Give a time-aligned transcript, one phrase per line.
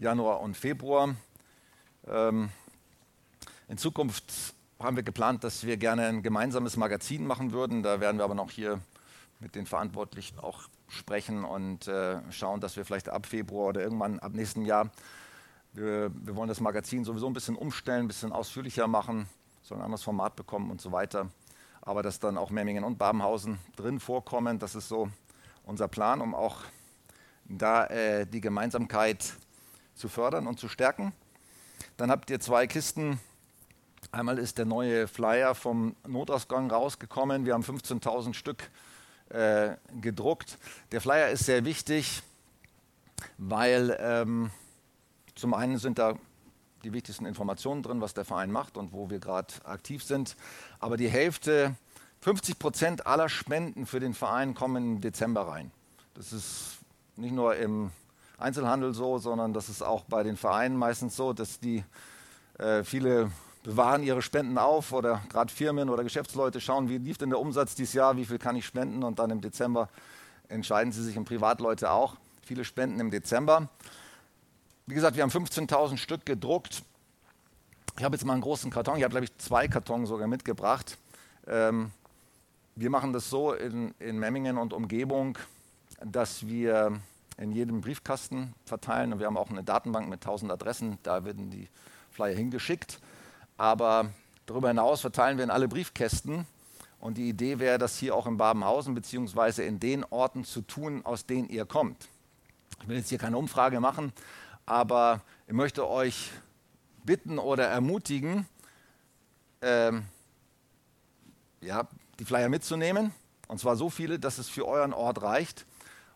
[0.00, 1.14] Januar und Februar.
[2.08, 2.48] Ähm,
[3.68, 7.82] in Zukunft haben wir geplant, dass wir gerne ein gemeinsames Magazin machen würden.
[7.82, 8.80] Da werden wir aber noch hier
[9.40, 14.18] mit den Verantwortlichen auch sprechen und äh, schauen, dass wir vielleicht ab Februar oder irgendwann
[14.20, 14.90] ab nächstem Jahr,
[15.74, 19.28] wir, wir, wollen das Magazin sowieso ein bisschen umstellen, ein bisschen ausführlicher machen,
[19.60, 21.28] soll ein anderes Format bekommen und so weiter.
[21.82, 25.10] Aber dass dann auch Memmingen und Babenhausen drin vorkommen, das ist so
[25.64, 26.56] unser Plan, um auch
[27.44, 29.34] da äh, die Gemeinsamkeit
[30.00, 31.12] zu fördern und zu stärken.
[31.96, 33.20] Dann habt ihr zwei Kisten
[34.12, 37.44] Einmal ist der neue Flyer vom Notausgang rausgekommen.
[37.44, 38.68] Wir haben 15.000 Stück
[39.28, 40.58] äh, gedruckt.
[40.90, 42.22] Der Flyer ist sehr wichtig,
[43.38, 44.50] weil ähm,
[45.36, 46.18] zum einen sind da
[46.82, 50.34] die wichtigsten Informationen drin, was der Verein macht und wo wir gerade aktiv sind.
[50.80, 51.76] Aber die Hälfte,
[52.22, 55.70] 50 Prozent aller Spenden für den Verein kommen im Dezember rein.
[56.14, 56.78] Das ist
[57.16, 57.92] nicht nur im
[58.40, 61.84] Einzelhandel so, sondern das ist auch bei den Vereinen meistens so, dass die
[62.58, 63.30] äh, viele
[63.62, 67.74] bewahren ihre Spenden auf oder gerade Firmen oder Geschäftsleute schauen, wie lief denn der Umsatz
[67.74, 69.88] dieses Jahr, wie viel kann ich spenden und dann im Dezember
[70.48, 72.16] entscheiden sie sich und Privatleute auch.
[72.42, 73.68] Viele spenden im Dezember.
[74.86, 76.82] Wie gesagt, wir haben 15.000 Stück gedruckt.
[77.98, 80.96] Ich habe jetzt mal einen großen Karton, ich habe glaube ich zwei Kartons sogar mitgebracht.
[81.46, 81.90] Ähm,
[82.76, 85.36] wir machen das so in, in Memmingen und Umgebung,
[86.02, 86.98] dass wir
[87.40, 91.50] in jedem Briefkasten verteilen und wir haben auch eine Datenbank mit 1000 Adressen, da werden
[91.50, 91.68] die
[92.10, 93.00] Flyer hingeschickt.
[93.56, 94.10] Aber
[94.44, 96.46] darüber hinaus verteilen wir in alle Briefkästen.
[97.00, 101.00] Und die Idee wäre, das hier auch in Babenhausen beziehungsweise in den Orten zu tun,
[101.04, 102.08] aus denen ihr kommt.
[102.82, 104.12] Ich will jetzt hier keine Umfrage machen,
[104.66, 106.30] aber ich möchte euch
[107.04, 108.46] bitten oder ermutigen,
[109.62, 110.04] ähm,
[111.62, 111.88] ja,
[112.18, 113.12] die Flyer mitzunehmen.
[113.48, 115.64] Und zwar so viele, dass es für euren Ort reicht.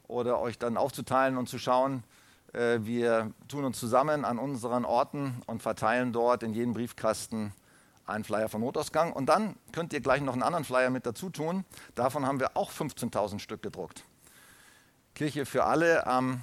[0.06, 2.04] Oder euch dann aufzuteilen und zu schauen,
[2.52, 7.52] äh, wir tun uns zusammen an unseren Orten und verteilen dort in jedem Briefkasten
[8.06, 9.12] einen Flyer vom Notausgang.
[9.12, 11.64] Und dann könnt ihr gleich noch einen anderen Flyer mit dazu tun.
[11.94, 14.04] Davon haben wir auch 15.000 Stück gedruckt.
[15.14, 16.42] Kirche für alle am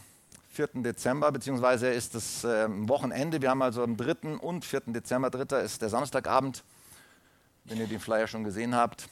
[0.49, 0.67] 4.
[0.75, 3.41] Dezember, beziehungsweise ist es äh, Wochenende.
[3.41, 4.37] Wir haben also am 3.
[4.37, 4.81] und 4.
[4.87, 5.61] Dezember, 3.
[5.61, 6.63] ist der Samstagabend,
[7.65, 9.07] wenn ihr den Flyer schon gesehen habt,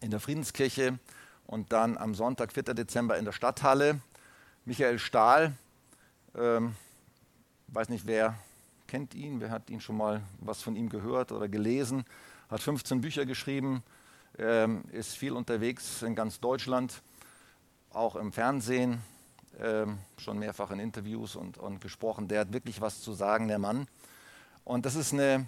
[0.00, 0.98] in der Friedenskirche.
[1.46, 2.74] Und dann am Sonntag, 4.
[2.74, 4.00] Dezember in der Stadthalle.
[4.64, 5.52] Michael Stahl
[6.34, 6.74] ähm,
[7.68, 8.34] weiß nicht, wer
[8.86, 12.04] kennt ihn, wer hat ihn schon mal was von ihm gehört oder gelesen,
[12.50, 13.82] hat 15 Bücher geschrieben,
[14.38, 17.02] ähm, ist viel unterwegs in ganz Deutschland,
[17.90, 19.00] auch im Fernsehen,
[19.60, 22.28] ähm, schon mehrfach in Interviews und, und gesprochen.
[22.28, 23.88] Der hat wirklich was zu sagen, der Mann.
[24.64, 25.46] Und das ist eine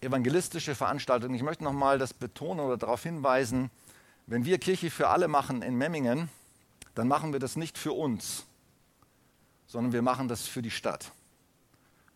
[0.00, 1.34] evangelistische Veranstaltung.
[1.34, 3.70] Ich möchte nochmal das betonen oder darauf hinweisen,
[4.26, 6.28] wenn wir Kirche für alle machen in Memmingen,
[6.94, 8.44] dann machen wir das nicht für uns,
[9.66, 11.12] sondern wir machen das für die Stadt,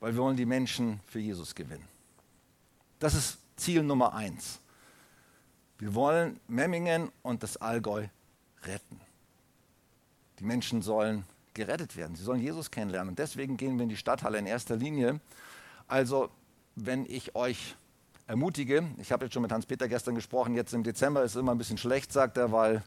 [0.01, 1.87] weil wir wollen die Menschen für Jesus gewinnen.
[2.99, 4.61] Das ist Ziel Nummer eins.
[5.79, 8.07] Wir wollen Memmingen und das Allgäu
[8.63, 9.01] retten.
[10.39, 12.17] Die Menschen sollen gerettet werden.
[12.17, 13.11] Sie sollen Jesus kennenlernen.
[13.11, 15.21] Und deswegen gehen wir in die Stadthalle in erster Linie.
[15.87, 16.31] Also,
[16.75, 17.77] wenn ich euch
[18.27, 21.53] ermutige, ich habe jetzt schon mit Hans-Peter gestern gesprochen, jetzt im Dezember ist es immer
[21.53, 22.83] ein bisschen schlecht, sagt er, weil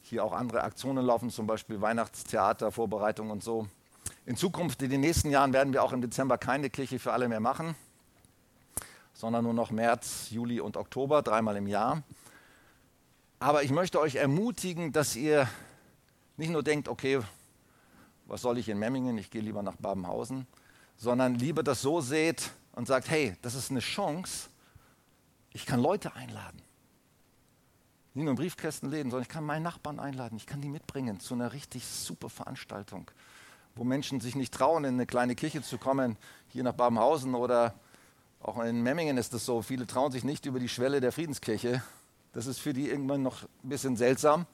[0.00, 3.66] hier auch andere Aktionen laufen, zum Beispiel Weihnachtstheater, Vorbereitung und so.
[4.26, 7.28] In Zukunft, in den nächsten Jahren, werden wir auch im Dezember keine Kirche für alle
[7.28, 7.74] mehr machen,
[9.12, 12.02] sondern nur noch März, Juli und Oktober, dreimal im Jahr.
[13.40, 15.48] Aber ich möchte euch ermutigen, dass ihr
[16.36, 17.20] nicht nur denkt, okay,
[18.26, 20.46] was soll ich in Memmingen, ich gehe lieber nach Babenhausen,
[20.96, 24.48] sondern lieber das so seht und sagt, hey, das ist eine Chance,
[25.52, 26.60] ich kann Leute einladen.
[28.14, 31.34] Nicht nur in Briefkästenläden, sondern ich kann meinen Nachbarn einladen, ich kann die mitbringen zu
[31.34, 33.10] einer richtig super Veranstaltung,
[33.74, 36.16] wo Menschen sich nicht trauen, in eine kleine Kirche zu kommen,
[36.48, 37.74] hier nach Babenhausen oder
[38.40, 41.82] auch in Memmingen ist es so, viele trauen sich nicht über die Schwelle der Friedenskirche.
[42.32, 44.46] Das ist für die irgendwann noch ein bisschen seltsam,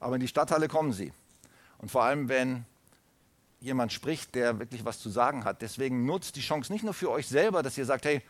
[0.00, 1.12] aber in die Stadthalle kommen sie.
[1.78, 2.66] Und vor allem, wenn
[3.60, 5.62] jemand spricht, der wirklich was zu sagen hat.
[5.62, 8.22] Deswegen nutzt die Chance nicht nur für euch selber, dass ihr sagt, hey,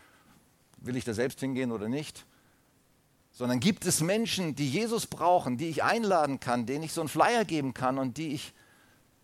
[0.78, 2.24] will ich da selbst hingehen oder nicht,
[3.32, 7.08] sondern gibt es Menschen, die Jesus brauchen, die ich einladen kann, denen ich so einen
[7.08, 8.52] Flyer geben kann und die ich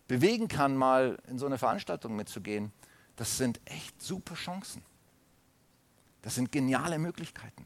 [0.07, 2.71] bewegen kann, mal in so eine Veranstaltung mitzugehen.
[3.15, 4.83] Das sind echt super Chancen.
[6.21, 7.65] Das sind geniale Möglichkeiten.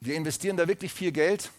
[0.00, 1.50] Wir investieren da wirklich viel Geld.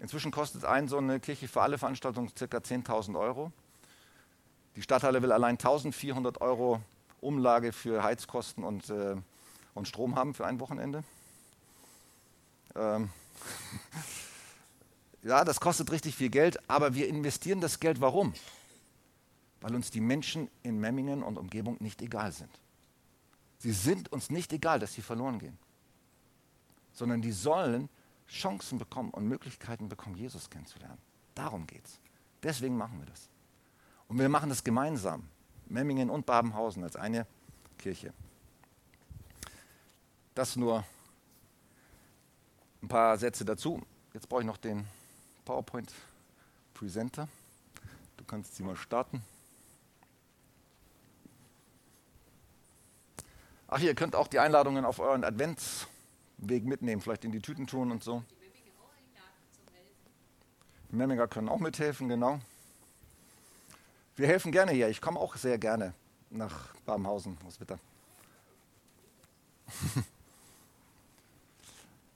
[0.00, 2.44] Inzwischen kostet ein so eine Kirche für alle Veranstaltungen ca.
[2.44, 3.52] 10.000 Euro.
[4.76, 6.80] Die Stadthalle will allein 1.400 Euro
[7.20, 9.16] Umlage für Heizkosten und äh,
[9.74, 11.04] und Strom haben für ein Wochenende.
[12.74, 13.10] Ähm
[15.22, 18.34] ja, das kostet richtig viel Geld, aber wir investieren das Geld warum?
[19.60, 22.50] weil uns die Menschen in Memmingen und Umgebung nicht egal sind.
[23.58, 25.58] Sie sind uns nicht egal, dass sie verloren gehen,
[26.94, 27.90] sondern die sollen
[28.30, 30.98] Chancen bekommen und Möglichkeiten bekommen, Jesus kennenzulernen.
[31.34, 31.98] Darum geht es.
[32.42, 33.28] Deswegen machen wir das.
[34.08, 35.28] Und wir machen das gemeinsam.
[35.66, 37.26] Memmingen und Babenhausen als eine
[37.78, 38.12] Kirche.
[40.34, 40.84] Das nur
[42.82, 43.82] ein paar Sätze dazu.
[44.14, 44.86] Jetzt brauche ich noch den
[45.44, 45.92] PowerPoint
[46.74, 47.28] Presenter.
[48.16, 49.22] Du kannst sie mal starten.
[53.68, 55.22] Ach, ihr könnt auch die Einladungen auf euren
[56.40, 58.22] Adventsweg mitnehmen, vielleicht in die Tüten tun und so.
[60.90, 62.40] Die Memminger können auch mithelfen, genau.
[64.16, 64.88] Wir helfen gerne hier.
[64.88, 65.94] Ich komme auch sehr gerne
[66.30, 67.78] nach Babenhausen aus Witter.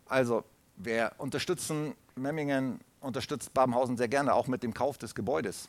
[0.07, 0.45] also,
[0.77, 5.69] wir unterstützen Memmingen, unterstützt Babenhausen sehr gerne, auch mit dem Kauf des Gebäudes.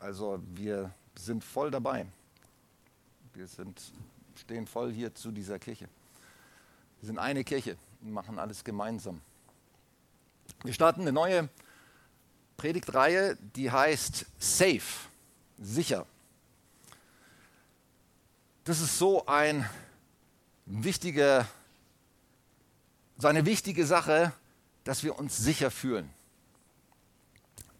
[0.00, 2.06] Also, wir sind voll dabei.
[3.32, 3.92] Wir sind
[4.36, 5.88] stehen voll hier zu dieser Kirche.
[7.00, 9.20] Wir sind eine Kirche und machen alles gemeinsam.
[10.64, 11.48] Wir starten eine neue
[12.56, 14.82] Predigtreihe, die heißt Safe,
[15.58, 16.06] sicher.
[18.64, 19.68] Das ist so ein
[20.66, 21.46] wichtige,
[23.16, 24.32] so eine wichtige Sache,
[24.84, 26.10] dass wir uns sicher fühlen.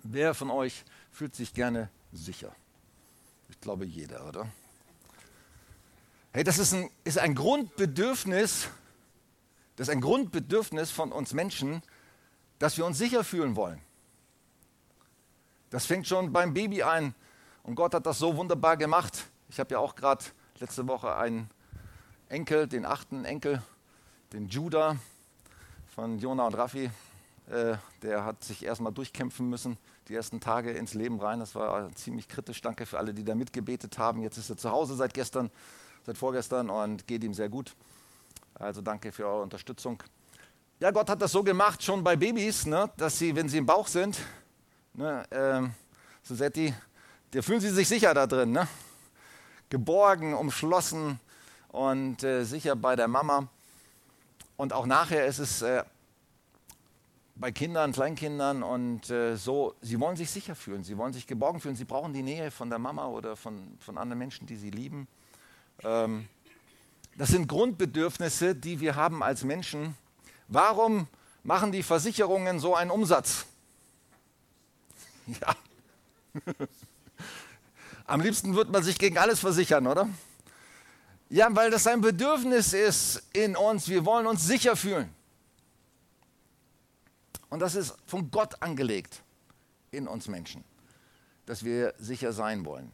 [0.03, 2.55] Wer von euch fühlt sich gerne sicher?
[3.51, 4.51] Ich glaube jeder, oder?
[6.33, 8.69] Hey, das ist ein, ist ein Grundbedürfnis,
[9.81, 11.81] das ist ein Grundbedürfnis von uns Menschen,
[12.59, 13.81] dass wir uns sicher fühlen wollen.
[15.71, 17.15] Das fängt schon beim Baby ein.
[17.63, 19.25] Und Gott hat das so wunderbar gemacht.
[19.49, 20.23] Ich habe ja auch gerade
[20.59, 21.49] letzte Woche einen
[22.29, 23.63] Enkel, den achten Enkel,
[24.35, 24.99] den Judah
[25.95, 26.91] von Jona und Raffi.
[27.49, 29.79] Äh, der hat sich erstmal durchkämpfen müssen,
[30.09, 31.41] die ersten Tage ins Leben rein.
[31.41, 32.61] Das war ziemlich kritisch.
[32.61, 34.21] Danke für alle, die da mitgebetet haben.
[34.21, 35.51] Jetzt ist er zu Hause seit gestern
[36.05, 37.75] seit vorgestern und geht ihm sehr gut.
[38.61, 40.03] Also danke für eure Unterstützung.
[40.81, 43.65] Ja, Gott hat das so gemacht, schon bei Babys, ne, dass sie, wenn sie im
[43.65, 44.19] Bauch sind,
[44.93, 45.73] ne, ähm,
[46.23, 46.75] Susetti,
[47.31, 48.69] da fühlen sie sich sicher da drin, ne?
[49.71, 51.19] geborgen, umschlossen
[51.69, 53.49] und äh, sicher bei der Mama.
[54.59, 55.83] Und auch nachher ist es äh,
[57.37, 61.61] bei Kindern, Kleinkindern und äh, so, sie wollen sich sicher fühlen, sie wollen sich geborgen
[61.61, 64.71] fühlen, sie brauchen die Nähe von der Mama oder von, von anderen Menschen, die sie
[64.71, 65.09] lieben.
[65.83, 66.29] Ähm,
[67.21, 69.95] das sind Grundbedürfnisse, die wir haben als Menschen.
[70.49, 71.07] Warum
[71.43, 73.45] machen die Versicherungen so einen Umsatz?
[75.27, 75.55] Ja.
[78.07, 80.09] Am liebsten würde man sich gegen alles versichern, oder?
[81.29, 83.87] Ja, weil das ein Bedürfnis ist in uns.
[83.87, 85.15] Wir wollen uns sicher fühlen.
[87.51, 89.21] Und das ist von Gott angelegt
[89.91, 90.65] in uns Menschen,
[91.45, 92.91] dass wir sicher sein wollen.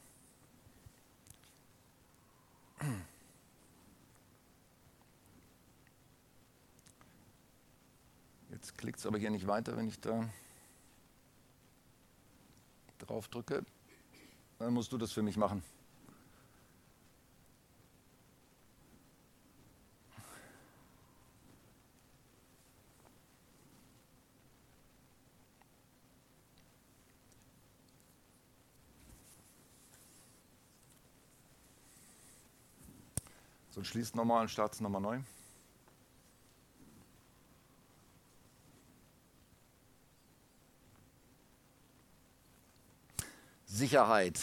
[8.67, 10.29] Jetzt klickt es aber hier nicht weiter, wenn ich da
[12.99, 13.65] drauf drücke.
[14.61, 15.61] Dann musst du das für mich machen.
[33.71, 35.19] So, schließt nochmal und startet nochmal neu.
[43.97, 44.39] Sicherheit.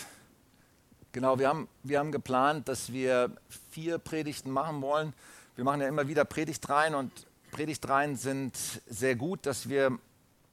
[1.11, 3.29] Genau, wir haben, wir haben geplant, dass wir
[3.69, 5.13] vier Predigten machen wollen.
[5.55, 7.11] Wir machen ja immer wieder Predigtreihen und
[7.51, 8.57] Predigtreihen sind
[8.87, 9.99] sehr gut, dass wir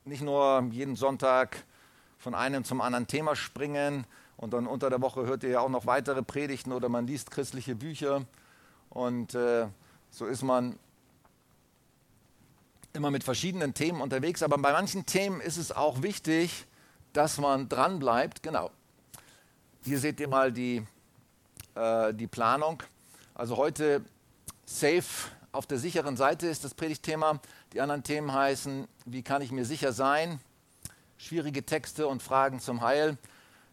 [0.05, 1.65] nicht nur jeden Sonntag
[2.19, 4.05] von einem zum anderen Thema springen
[4.37, 7.31] und dann unter der Woche hört ihr ja auch noch weitere Predigten oder man liest
[7.31, 8.27] christliche Bücher
[8.91, 9.67] und äh,
[10.11, 10.79] so ist man
[12.93, 14.43] immer mit verschiedenen Themen unterwegs.
[14.43, 16.67] Aber bei manchen Themen ist es auch wichtig,
[17.15, 18.43] dass man dran bleibt.
[18.43, 18.71] Genau.
[19.83, 20.87] Hier seht ihr mal die,
[21.75, 22.83] äh, die Planung.
[23.35, 24.05] Also heute
[24.67, 27.41] safe auf der sicheren Seite ist das Predigtthema.
[27.73, 30.39] Die anderen Themen heißen, wie kann ich mir sicher sein?
[31.17, 33.17] Schwierige Texte und Fragen zum Heil.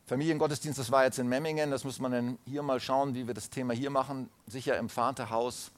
[0.05, 3.33] Familiengottesdienst, das war jetzt in Memmingen, das muss man dann hier mal schauen, wie wir
[3.33, 4.29] das Thema hier machen.
[4.47, 5.71] Sicher im Vaterhaus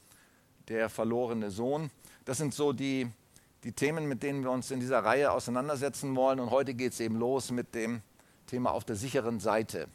[0.68, 1.90] der verlorene Sohn.
[2.26, 3.10] Das sind so die,
[3.64, 6.40] die Themen, mit denen wir uns in dieser Reihe auseinandersetzen wollen.
[6.40, 8.04] Und heute geht es eben los mit dem
[8.46, 9.88] Thema auf der sicheren Seite.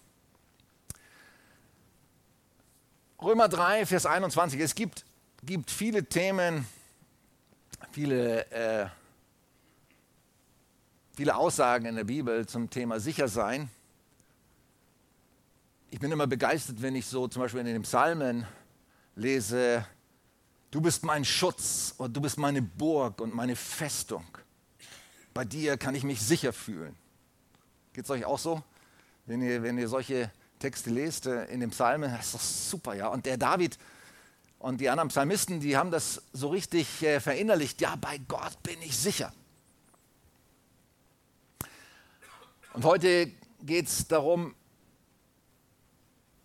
[3.23, 4.61] Römer 3, Vers 21.
[4.61, 5.05] Es gibt,
[5.45, 6.67] gibt viele Themen,
[7.93, 8.87] viele, äh,
[11.17, 13.71] viele Aussagen in der Bibel zum Thema Sichersein.
[15.91, 18.47] ich bin immer begeistert, wenn ich so zum Beispiel in den Psalmen
[19.15, 19.87] lese,
[20.73, 24.27] du bist mein Schutz und du bist meine Burg und meine Festung.
[25.33, 26.97] Bei dir kann ich mich sicher fühlen.
[27.93, 28.61] Geht es euch auch so?
[29.25, 30.33] Wenn ihr, wenn ihr solche
[30.65, 33.09] Texte lest in den Psalmen, das ist doch super, ja.
[33.09, 33.79] Und der David
[34.59, 37.83] und die anderen Psalmisten, die haben das so richtig äh, verinnerlicht.
[37.83, 39.31] Ja, bei Gott bin ich sicher.
[42.73, 43.31] Und heute
[43.61, 44.55] geht es darum,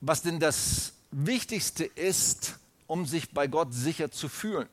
[0.02, 4.68] was denn das Wichtigste ist, um sich bei Gott sicher zu fühlen.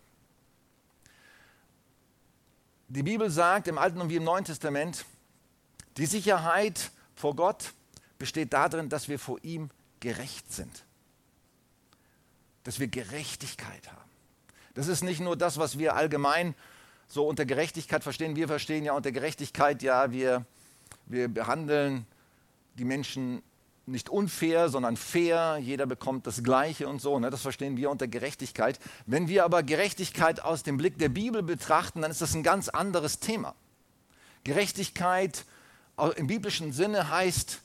[2.88, 5.04] Die Bibel sagt im Alten und wie im Neuen Testament,
[5.98, 7.74] die Sicherheit vor Gott
[8.18, 9.70] besteht darin, dass wir vor ihm
[10.00, 10.85] gerecht sind.
[12.64, 14.11] Dass wir Gerechtigkeit haben.
[14.75, 16.54] Das ist nicht nur das, was wir allgemein
[17.08, 18.37] so unter Gerechtigkeit verstehen.
[18.37, 20.44] Wir verstehen ja unter Gerechtigkeit, ja, wir,
[21.06, 22.06] wir behandeln
[22.75, 23.42] die Menschen
[23.87, 25.58] nicht unfair, sondern fair.
[25.62, 27.18] Jeder bekommt das Gleiche und so.
[27.18, 27.30] Ne?
[27.30, 28.80] Das verstehen wir unter Gerechtigkeit.
[29.06, 32.68] Wenn wir aber Gerechtigkeit aus dem Blick der Bibel betrachten, dann ist das ein ganz
[32.68, 33.54] anderes Thema.
[34.44, 35.44] Gerechtigkeit
[36.16, 37.62] im biblischen Sinne heißt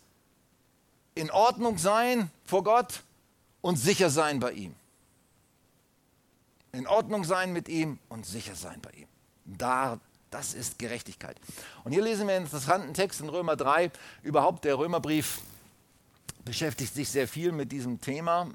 [1.15, 3.03] in Ordnung sein vor Gott
[3.61, 4.75] und sicher sein bei ihm.
[6.73, 9.07] In Ordnung sein mit ihm und sicher sein bei ihm.
[9.45, 9.99] Da,
[10.29, 11.35] das ist Gerechtigkeit.
[11.83, 13.91] Und hier lesen wir einen interessanten Text in Römer 3.
[14.23, 15.41] Überhaupt der Römerbrief
[16.45, 18.49] beschäftigt sich sehr viel mit diesem Thema.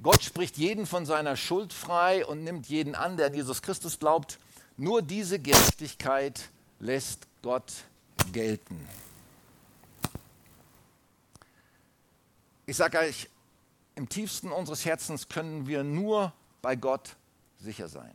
[0.00, 3.98] Gott spricht jeden von seiner Schuld frei und nimmt jeden an, der an Jesus Christus
[3.98, 4.38] glaubt.
[4.76, 6.48] Nur diese Gerechtigkeit
[6.78, 7.72] lässt Gott
[8.32, 8.86] gelten.
[12.68, 13.30] Ich sage euch,
[13.94, 17.16] im tiefsten unseres Herzens können wir nur bei Gott
[17.58, 18.14] sicher sein.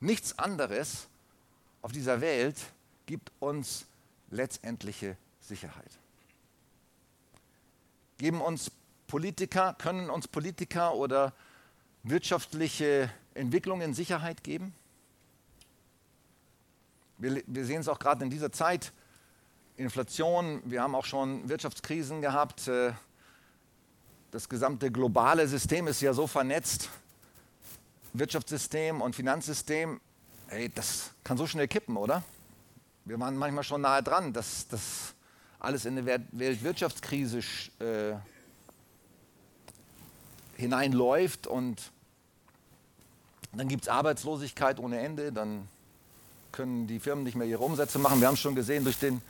[0.00, 1.06] Nichts anderes
[1.80, 2.56] auf dieser Welt
[3.06, 3.86] gibt uns
[4.30, 5.92] letztendliche Sicherheit.
[8.18, 8.72] Geben uns
[9.06, 11.34] Politiker, können uns Politiker oder
[12.02, 14.74] wirtschaftliche Entwicklungen Sicherheit geben?
[17.18, 18.92] Wir, wir sehen es auch gerade in dieser Zeit.
[19.76, 22.68] Inflation, wir haben auch schon Wirtschaftskrisen gehabt.
[22.68, 22.92] Äh,
[24.30, 26.90] das gesamte globale System ist ja so vernetzt.
[28.12, 30.00] Wirtschaftssystem und Finanzsystem,
[30.46, 32.22] hey, das kann so schnell kippen, oder?
[33.04, 35.14] Wir waren manchmal schon nahe dran, dass das
[35.58, 37.38] alles in eine Weltwirtschaftskrise
[37.80, 38.14] äh,
[40.56, 41.90] hineinläuft und
[43.52, 45.68] dann gibt es Arbeitslosigkeit ohne Ende, dann
[46.52, 48.20] können die Firmen nicht mehr ihre Umsätze machen.
[48.20, 49.20] Wir haben schon gesehen durch den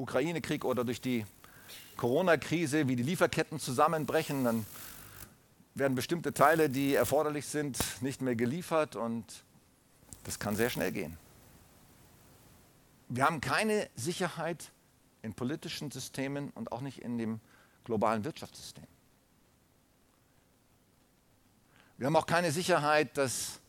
[0.00, 1.24] Ukraine-Krieg oder durch die
[1.96, 4.44] Corona-Krise, wie die Lieferketten zusammenbrechen.
[4.44, 4.66] Dann
[5.74, 9.24] werden bestimmte Teile, die erforderlich sind, nicht mehr geliefert und
[10.24, 11.16] das kann sehr schnell gehen.
[13.08, 14.70] Wir haben keine Sicherheit
[15.22, 17.40] in politischen Systemen und auch nicht in dem
[17.84, 18.86] globalen Wirtschaftssystem.
[21.96, 23.60] Wir haben auch keine Sicherheit, dass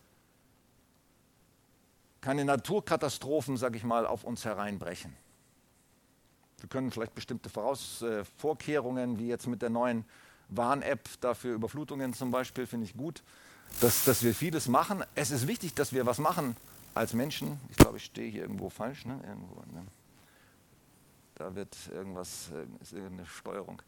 [2.21, 5.13] keine Naturkatastrophen, sage ich mal, auf uns hereinbrechen.
[6.61, 10.05] Wir können vielleicht bestimmte Voraus äh, Vorkehrungen, wie jetzt mit der neuen
[10.49, 13.23] Warn-App dafür Überflutungen zum Beispiel, finde ich gut,
[13.79, 15.03] dass, dass wir vieles machen.
[15.15, 16.55] Es ist wichtig, dass wir was machen
[16.93, 17.59] als Menschen.
[17.69, 19.05] Ich glaube, ich stehe hier irgendwo falsch.
[19.05, 19.19] Ne?
[19.27, 19.85] Irgendwo, ne?
[21.35, 23.81] Da wird irgendwas, äh, ist irgendeine Steuerung.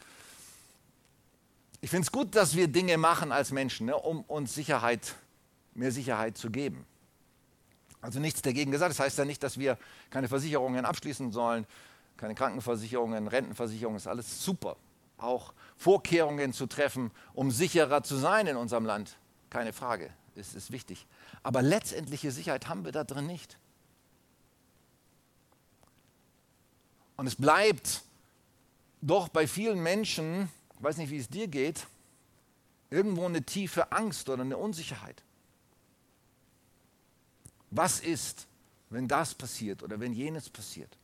[1.82, 5.16] Ich finde es gut, dass wir Dinge machen als Menschen, ne, um uns Sicherheit,
[5.76, 6.86] mehr Sicherheit zu geben.
[8.02, 8.92] Also nichts dagegen gesagt.
[8.92, 9.78] Das heißt ja nicht, dass wir
[10.10, 11.68] keine Versicherungen abschließen sollen,
[12.18, 14.78] keine Krankenversicherungen, Rentenversicherungen, ist alles super.
[15.18, 19.18] Auch Vorkehrungen zu treffen, um sicherer zu sein in unserem Land,
[19.50, 21.06] keine Frage, ist, ist wichtig.
[21.44, 23.58] Aber letztendliche Sicherheit haben wir da drin nicht.
[27.16, 28.04] Und es bleibt
[29.02, 31.86] doch bei vielen Menschen, ich weiß nicht, wie es dir geht,
[32.90, 35.24] irgendwo eine tiefe Angst oder eine Unsicherheit.
[37.70, 38.48] Was ist,
[38.90, 40.98] wenn das passiert oder wenn jenes passiert?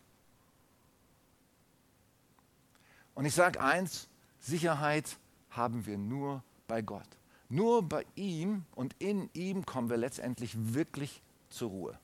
[3.19, 4.07] Und ich sage eins,
[4.39, 5.17] Sicherheit
[5.49, 7.05] haben wir nur bei Gott.
[7.49, 11.99] Nur bei ihm und in ihm kommen wir letztendlich wirklich zur Ruhe.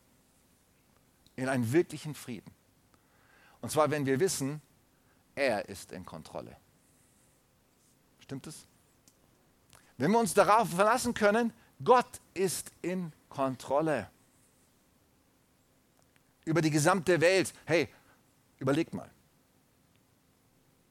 [1.38, 2.52] In einen wirklichen Frieden.
[3.62, 4.62] Und zwar, wenn wir wissen,
[5.36, 6.58] er ist in Kontrolle.
[8.20, 8.68] Stimmt es?
[9.98, 14.10] Wenn wir uns darauf verlassen können, Gott ist in Kontrolle
[16.44, 17.54] über die gesamte Welt.
[17.64, 17.88] Hey,
[18.60, 19.10] überlegt mal.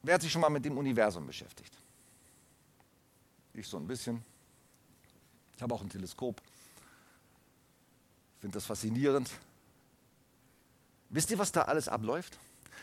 [0.05, 1.73] Wer hat sich schon mal mit dem Universum beschäftigt?
[3.55, 4.23] Ich so ein bisschen.
[5.57, 6.43] Ich habe auch ein Teleskop.
[8.35, 9.31] Ich finde das faszinierend.
[11.09, 12.39] Wisst ihr, was da alles abläuft?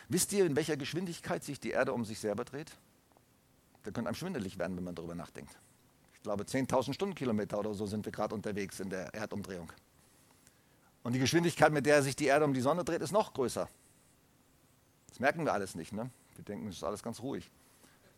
[0.10, 2.72] Wisst ihr, in welcher Geschwindigkeit sich die Erde um sich selber dreht?
[3.84, 5.56] Da könnte einem schwindelig werden, wenn man darüber nachdenkt.
[6.16, 9.72] Ich glaube, 10.000 Stundenkilometer oder so sind wir gerade unterwegs in der Erdumdrehung.
[11.04, 13.70] Und die Geschwindigkeit, mit der sich die Erde um die Sonne dreht, ist noch größer.
[15.10, 15.94] Das merken wir alles nicht.
[15.94, 16.10] Ne?
[16.36, 17.50] Wir denken, es ist alles ganz ruhig.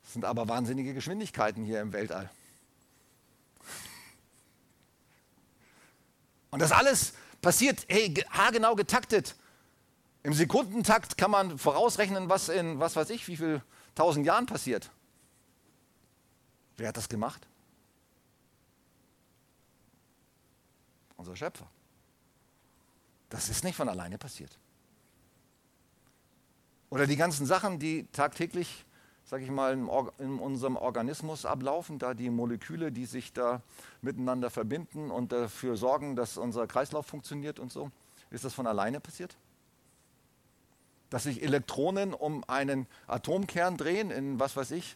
[0.03, 2.29] Es sind aber wahnsinnige Geschwindigkeiten hier im Weltall.
[6.51, 9.35] Und das alles passiert, hey, haargenau getaktet.
[10.21, 13.61] Im Sekundentakt kann man vorausrechnen, was in, was weiß ich, wie viel
[13.95, 14.89] tausend Jahren passiert.
[16.77, 17.47] Wer hat das gemacht?
[21.17, 21.69] Unser Schöpfer.
[23.29, 24.57] Das ist nicht von alleine passiert.
[26.93, 28.85] Oder die ganzen Sachen, die tagtäglich,
[29.25, 33.63] sage ich mal, in unserem Organismus ablaufen, da die Moleküle, die sich da
[34.03, 37.89] miteinander verbinden und dafür sorgen, dass unser Kreislauf funktioniert und so.
[38.29, 39.35] Ist das von alleine passiert?
[41.09, 44.95] Dass sich Elektronen um einen Atomkern drehen in was weiß ich.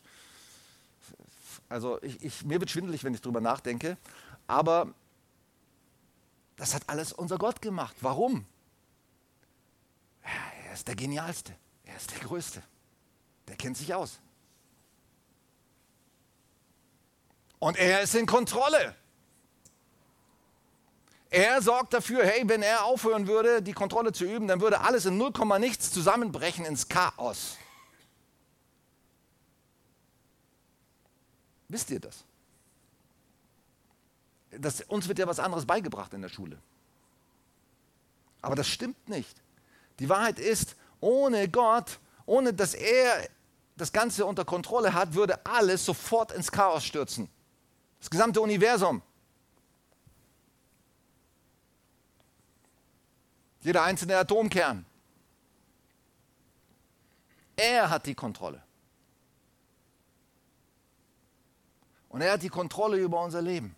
[1.67, 3.97] Also ich, ich, mir wird schwindelig, wenn ich darüber nachdenke.
[4.45, 4.93] Aber
[6.57, 7.95] das hat alles unser Gott gemacht.
[8.01, 8.45] Warum?
[10.21, 11.55] Er ist der Genialste.
[11.97, 12.63] Er ist der Größte.
[13.47, 14.19] Der kennt sich aus.
[17.57, 18.95] Und er ist in Kontrolle.
[21.31, 25.07] Er sorgt dafür, hey, wenn er aufhören würde, die Kontrolle zu üben, dann würde alles
[25.07, 27.57] in 0, nichts zusammenbrechen ins Chaos.
[31.67, 32.25] Wisst ihr das?
[34.51, 34.81] das?
[34.81, 36.59] Uns wird ja was anderes beigebracht in der Schule.
[38.43, 39.41] Aber das stimmt nicht.
[39.97, 43.27] Die Wahrheit ist, ohne Gott, ohne dass er
[43.75, 47.29] das Ganze unter Kontrolle hat, würde alles sofort ins Chaos stürzen.
[47.99, 49.01] Das gesamte Universum.
[53.61, 54.85] Jeder einzelne Atomkern.
[57.55, 58.63] Er hat die Kontrolle.
[62.09, 63.75] Und er hat die Kontrolle über unser Leben.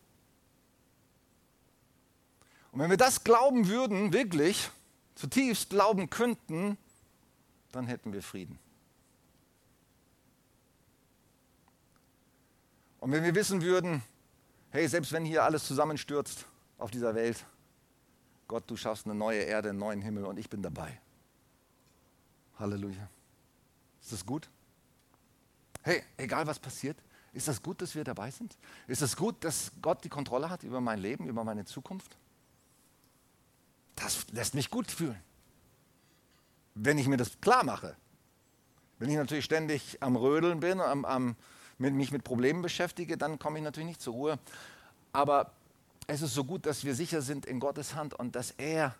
[2.72, 4.70] Und wenn wir das glauben würden, wirklich,
[5.16, 6.78] zutiefst glauben könnten,
[7.72, 8.60] dann hätten wir Frieden.
[13.00, 14.02] Und wenn wir wissen würden,
[14.72, 16.46] hey, selbst wenn hier alles zusammenstürzt
[16.78, 17.46] auf dieser Welt,
[18.48, 21.00] Gott, du schaffst eine neue Erde, einen neuen Himmel und ich bin dabei.
[22.58, 23.10] Halleluja.
[24.02, 24.50] Ist das gut?
[25.84, 26.98] Hey, egal was passiert,
[27.32, 28.58] ist das gut, dass wir dabei sind?
[28.88, 32.18] Ist das gut, dass Gott die Kontrolle hat über mein Leben, über meine Zukunft?
[33.96, 35.22] Das lässt mich gut fühlen
[36.76, 37.96] wenn ich mir das klar mache.
[39.00, 41.36] Wenn ich natürlich ständig am Rödeln bin, am, am,
[41.78, 44.40] mit, mich mit Problemen beschäftige, dann komme ich natürlich nicht zur Ruhe.
[45.14, 45.52] Aber
[46.08, 48.96] es ist so gut, dass wir sicher sind in Gottes Hand und dass er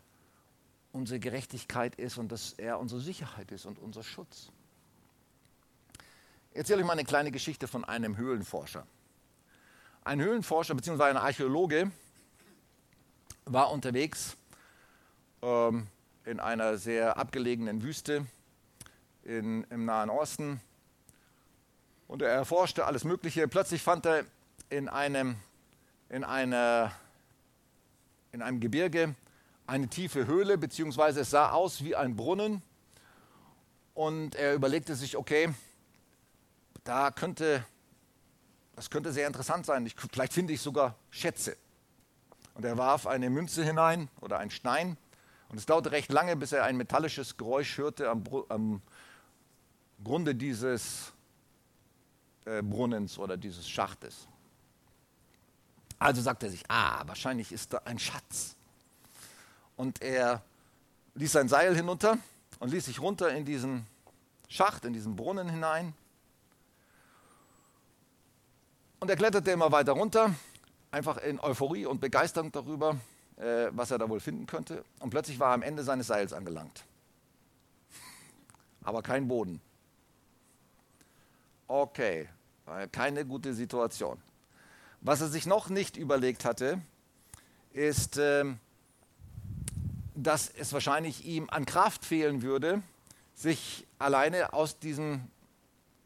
[0.92, 4.52] unsere Gerechtigkeit ist und dass er unsere Sicherheit ist und unser Schutz.
[6.52, 8.88] Ich erzähle euch mal eine kleine Geschichte von einem Höhlenforscher.
[10.04, 11.04] Ein Höhlenforscher bzw.
[11.04, 11.92] ein Archäologe
[13.46, 14.36] war unterwegs
[15.42, 15.88] ähm,
[16.30, 18.24] in einer sehr abgelegenen Wüste
[19.24, 20.62] in, im Nahen Osten.
[22.08, 23.48] Und er erforschte alles Mögliche.
[23.48, 24.26] Plötzlich fand er
[24.70, 25.38] in einem,
[26.08, 26.92] in einer,
[28.32, 29.16] in einem Gebirge
[29.66, 32.62] eine tiefe Höhle, beziehungsweise es sah aus wie ein Brunnen.
[33.96, 35.52] Und er überlegte sich, okay,
[36.84, 37.66] da könnte,
[38.76, 39.84] das könnte sehr interessant sein.
[39.88, 41.58] Ich, vielleicht finde ich sogar Schätze.
[42.54, 44.96] Und er warf eine Münze hinein oder einen Stein
[45.50, 48.82] und es dauerte recht lange, bis er ein metallisches Geräusch hörte am, am
[50.04, 51.12] Grunde dieses
[52.46, 54.28] äh, Brunnens oder dieses Schachtes.
[55.98, 58.56] Also sagte er sich, ah, wahrscheinlich ist da ein Schatz.
[59.76, 60.42] Und er
[61.16, 62.18] ließ sein Seil hinunter
[62.60, 63.86] und ließ sich runter in diesen
[64.48, 65.94] Schacht, in diesen Brunnen hinein.
[69.00, 70.34] Und er kletterte immer weiter runter,
[70.92, 72.98] einfach in Euphorie und Begeisterung darüber,
[73.40, 74.84] äh, was er da wohl finden könnte.
[75.00, 76.84] Und plötzlich war er am Ende seines Seils angelangt.
[78.84, 79.62] Aber kein Boden.
[81.68, 82.28] Okay,
[82.92, 84.20] keine gute Situation.
[85.02, 86.82] Was er sich noch nicht überlegt hatte,
[87.72, 88.46] ist, äh,
[90.16, 92.82] dass es wahrscheinlich ihm an Kraft fehlen würde,
[93.36, 95.22] sich alleine aus diesem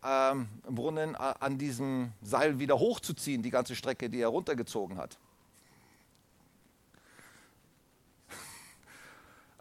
[0.03, 5.17] ähm, Brunnen äh, an diesem Seil wieder hochzuziehen, die ganze Strecke, die er runtergezogen hat.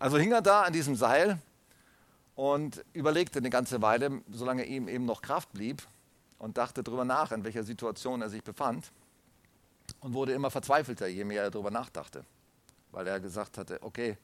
[0.03, 1.39] Also hing er da an diesem Seil
[2.35, 5.81] und überlegte eine ganze Weile, solange ihm eben noch Kraft blieb
[6.41, 8.91] und dachte darüber nach, in welcher Situation er sich befand
[10.01, 12.25] und wurde immer verzweifelter, je mehr er darüber nachdachte,
[12.91, 14.19] weil er gesagt hatte, okay,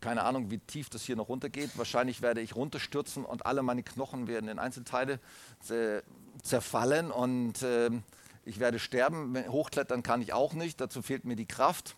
[0.00, 1.76] keine Ahnung, wie tief das hier noch runtergeht.
[1.76, 5.20] Wahrscheinlich werde ich runterstürzen und alle meine Knochen werden in Einzelteile
[6.42, 7.90] zerfallen und äh,
[8.46, 9.36] ich werde sterben.
[9.48, 11.94] Hochklettern kann ich auch nicht, dazu fehlt mir die Kraft.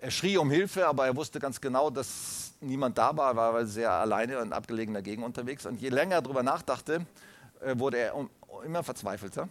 [0.00, 3.66] Er schrie um Hilfe, aber er wusste ganz genau, dass niemand da war, er war
[3.66, 5.66] sehr alleine und abgelegener Gegend unterwegs.
[5.66, 7.04] Und je länger er darüber nachdachte,
[7.60, 8.14] äh, wurde er
[8.64, 9.48] immer verzweifelter.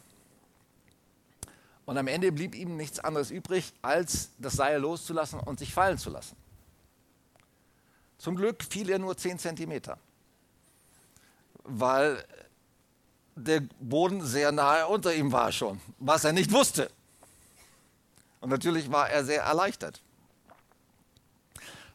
[1.85, 5.97] Und am Ende blieb ihm nichts anderes übrig, als das Seil loszulassen und sich fallen
[5.97, 6.35] zu lassen.
[8.17, 9.97] Zum Glück fiel er nur 10 Zentimeter,
[11.63, 12.23] weil
[13.35, 16.89] der Boden sehr nahe unter ihm war schon, was er nicht wusste.
[18.41, 20.01] Und natürlich war er sehr erleichtert.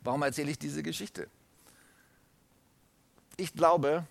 [0.05, 1.29] Warum erzähle ich diese Geschichte?
[3.37, 4.07] Ich glaube,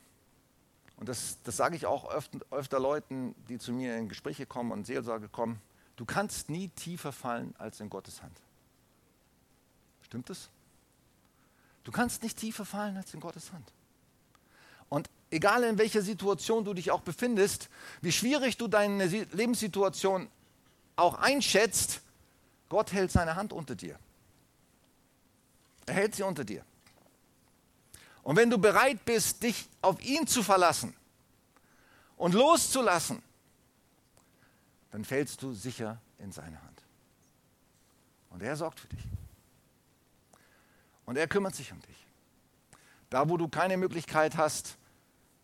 [0.98, 4.72] und das, das sage ich auch öfter, öfter Leuten, die zu mir in Gespräche kommen
[4.72, 5.60] und Seelsorge kommen,
[5.96, 8.38] du kannst nie tiefer fallen als in Gottes Hand.
[10.04, 10.50] Stimmt es?
[11.84, 13.72] Du kannst nicht tiefer fallen als in Gottes Hand.
[14.90, 17.70] Und egal in welcher Situation du dich auch befindest,
[18.02, 20.30] wie schwierig du deine Lebenssituation
[20.96, 22.02] auch einschätzt,
[22.70, 23.98] Gott hält seine Hand unter dir.
[25.92, 26.64] Er hält sie unter dir.
[28.24, 30.96] Und wenn du bereit bist, dich auf ihn zu verlassen
[32.16, 33.22] und loszulassen,
[34.92, 36.82] dann fällst du sicher in seine Hand.
[38.30, 39.04] Und er sorgt für dich.
[41.04, 42.08] Und er kümmert sich um dich.
[43.10, 44.78] Da, wo du keine Möglichkeit hast,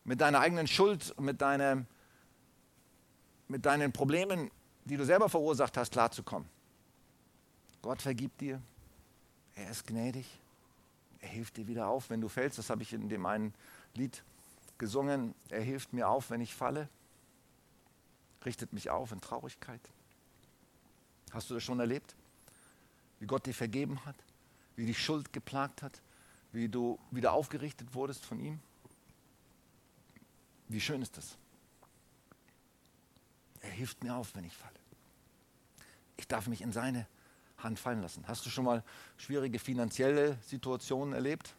[0.06, 1.86] mit deiner eigenen Schuld, mit, deine,
[3.50, 4.50] mit deinen Problemen,
[4.86, 6.48] die du selber verursacht hast, klarzukommen.
[7.82, 8.62] Gott vergibt dir.
[9.58, 10.26] Er ist gnädig.
[11.20, 12.60] Er hilft dir wieder auf, wenn du fällst.
[12.60, 13.54] Das habe ich in dem einen
[13.96, 14.24] Lied
[14.78, 15.34] gesungen.
[15.50, 16.88] Er hilft mir auf, wenn ich falle.
[18.46, 19.82] Richtet mich auf in Traurigkeit.
[21.32, 22.16] Hast du das schon erlebt?
[23.20, 24.16] Wie Gott dir vergeben hat?
[24.76, 26.02] Wie dich Schuld geplagt hat?
[26.52, 28.60] Wie du wieder aufgerichtet wurdest von ihm?
[30.68, 31.36] Wie schön ist das?
[33.62, 34.80] Er hilft mir auf, wenn ich falle.
[36.16, 37.08] Ich darf mich in seine
[37.58, 38.24] Hand fallen lassen.
[38.28, 38.84] Hast du schon mal
[39.18, 41.56] schwierige finanzielle Situationen erlebt?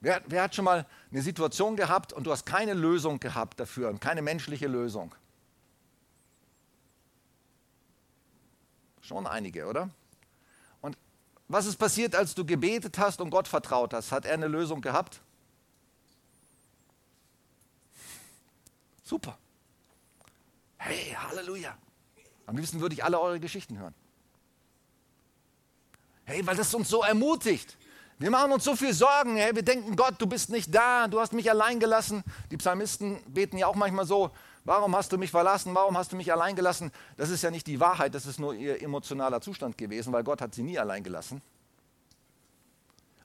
[0.00, 3.96] Wer, wer, hat schon mal eine Situation gehabt und du hast keine Lösung gehabt dafür,
[3.98, 5.14] keine menschliche Lösung?
[9.02, 9.90] Schon einige, oder?
[10.80, 10.96] Und
[11.48, 14.10] was ist passiert, als du gebetet hast und Gott vertraut hast?
[14.10, 15.20] Hat er eine Lösung gehabt?
[19.02, 19.36] Super.
[20.78, 21.76] Hey, Halleluja.
[22.46, 23.94] Am liebsten würde ich alle eure Geschichten hören.
[26.30, 27.76] Hey, weil das uns so ermutigt.
[28.20, 29.34] Wir machen uns so viel Sorgen.
[29.34, 32.22] Hey, wir denken, Gott, du bist nicht da, du hast mich allein gelassen.
[32.52, 34.30] Die Psalmisten beten ja auch manchmal so,
[34.64, 36.92] warum hast du mich verlassen, warum hast du mich allein gelassen?
[37.16, 40.40] Das ist ja nicht die Wahrheit, das ist nur ihr emotionaler Zustand gewesen, weil Gott
[40.40, 41.42] hat sie nie allein gelassen.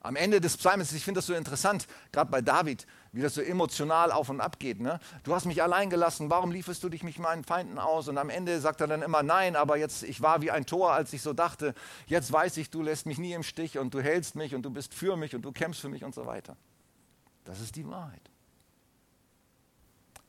[0.06, 3.42] Am Ende des Psalms, ich finde das so interessant, gerade bei David, wie das so
[3.42, 4.80] emotional auf und ab geht.
[4.80, 5.00] Ne?
[5.24, 8.08] Du hast mich allein gelassen, warum lieferst du dich mich meinen Feinden aus?
[8.08, 10.92] Und am Ende sagt er dann immer, nein, aber jetzt, ich war wie ein Tor,
[10.92, 11.74] als ich so dachte,
[12.06, 14.70] jetzt weiß ich, du lässt mich nie im Stich und du hältst mich und du
[14.70, 16.56] bist für mich und du kämpfst für mich und so weiter.
[17.44, 18.30] Das ist die Wahrheit.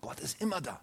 [0.01, 0.81] Gott ist immer da.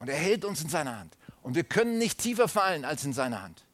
[0.00, 1.16] Und er hält uns in seiner Hand.
[1.42, 3.64] Und wir können nicht tiefer fallen als in seiner Hand.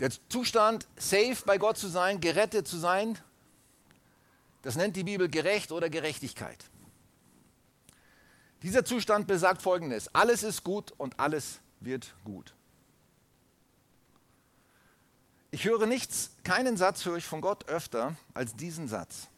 [0.00, 3.18] Der Zustand, safe bei Gott zu sein, gerettet zu sein,
[4.62, 6.64] das nennt die Bibel gerecht oder Gerechtigkeit.
[8.62, 10.12] Dieser Zustand besagt Folgendes.
[10.14, 12.54] Alles ist gut und alles wird gut.
[15.50, 19.28] Ich höre nichts, keinen Satz höre ich von Gott öfter als diesen Satz.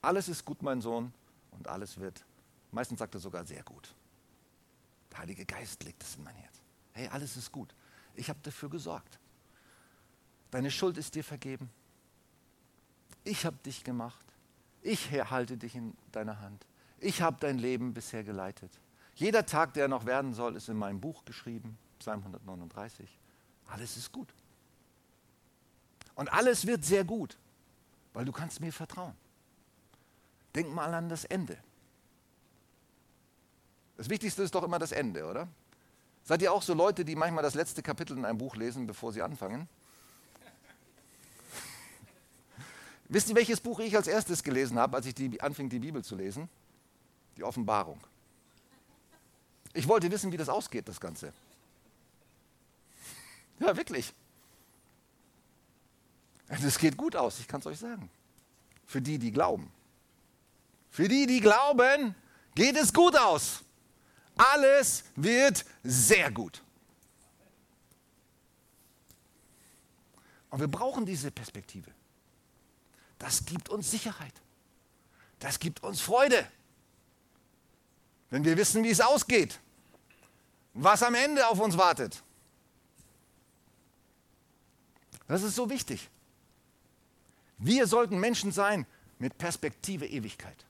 [0.00, 1.12] Alles ist gut, mein Sohn,
[1.52, 2.24] und alles wird.
[2.70, 3.94] Meistens sagt er sogar sehr gut.
[5.12, 6.54] Der Heilige Geist legt es in mein Herz.
[6.92, 7.74] Hey, alles ist gut.
[8.14, 9.18] Ich habe dafür gesorgt.
[10.50, 11.70] Deine Schuld ist dir vergeben.
[13.24, 14.24] Ich habe dich gemacht.
[14.82, 16.64] Ich halte dich in deiner Hand.
[17.00, 18.70] Ich habe dein Leben bisher geleitet.
[19.16, 23.08] Jeder Tag, der noch werden soll, ist in meinem Buch geschrieben, Psalm 139.
[23.68, 24.28] Alles ist gut.
[26.14, 27.36] Und alles wird sehr gut,
[28.12, 29.14] weil du kannst mir vertrauen.
[30.54, 31.58] Denk mal an das Ende.
[33.96, 35.48] Das Wichtigste ist doch immer das Ende, oder?
[36.22, 39.12] Seid ihr auch so Leute, die manchmal das letzte Kapitel in einem Buch lesen, bevor
[39.12, 39.68] sie anfangen?
[43.08, 46.02] Wisst ihr, welches Buch ich als erstes gelesen habe, als ich die, anfing, die Bibel
[46.02, 46.48] zu lesen?
[47.36, 48.00] Die Offenbarung.
[49.74, 51.32] Ich wollte wissen, wie das ausgeht, das Ganze.
[53.58, 54.12] Ja, wirklich.
[56.48, 58.10] Es geht gut aus, ich kann es euch sagen.
[58.84, 59.72] Für die, die glauben.
[60.90, 62.14] Für die, die glauben,
[62.54, 63.64] geht es gut aus.
[64.36, 66.62] Alles wird sehr gut.
[70.50, 71.95] Und wir brauchen diese Perspektive.
[73.18, 74.34] Das gibt uns Sicherheit.
[75.38, 76.46] Das gibt uns Freude.
[78.30, 79.60] Wenn wir wissen, wie es ausgeht,
[80.74, 82.22] was am Ende auf uns wartet.
[85.26, 86.08] Das ist so wichtig.
[87.58, 88.86] Wir sollten Menschen sein
[89.18, 90.66] mit Perspektive Ewigkeit.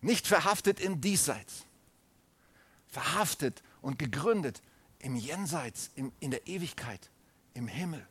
[0.00, 1.64] Nicht verhaftet im Diesseits,
[2.86, 4.62] verhaftet und gegründet
[5.00, 7.10] im Jenseits, in der Ewigkeit,
[7.54, 8.06] im Himmel.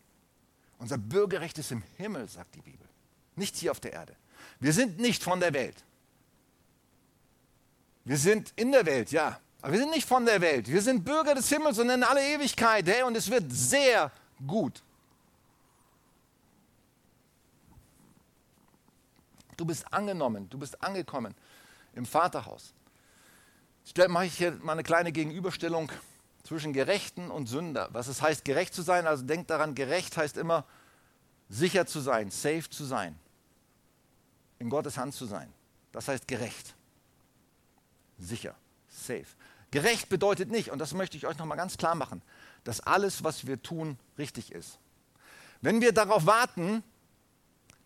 [0.79, 2.87] Unser Bürgerrecht ist im Himmel, sagt die Bibel,
[3.35, 4.15] nicht hier auf der Erde.
[4.59, 5.83] Wir sind nicht von der Welt.
[8.05, 10.67] Wir sind in der Welt, ja, aber wir sind nicht von der Welt.
[10.67, 14.11] Wir sind Bürger des Himmels und in alle Ewigkeit, hey, und es wird sehr
[14.45, 14.83] gut.
[19.55, 21.33] Du bist angenommen, du bist angekommen
[21.93, 22.73] im Vaterhaus.
[23.85, 25.91] Jetzt mache ich hier mal eine kleine Gegenüberstellung
[26.43, 27.89] zwischen Gerechten und Sünder.
[27.91, 30.65] Was es heißt, gerecht zu sein, also denkt daran, gerecht heißt immer
[31.49, 33.17] sicher zu sein, safe zu sein,
[34.59, 35.51] in Gottes Hand zu sein.
[35.91, 36.75] Das heißt gerecht,
[38.17, 38.55] sicher,
[38.89, 39.25] safe.
[39.71, 42.21] Gerecht bedeutet nicht, und das möchte ich euch nochmal ganz klar machen,
[42.63, 44.79] dass alles, was wir tun, richtig ist.
[45.61, 46.83] Wenn wir darauf warten,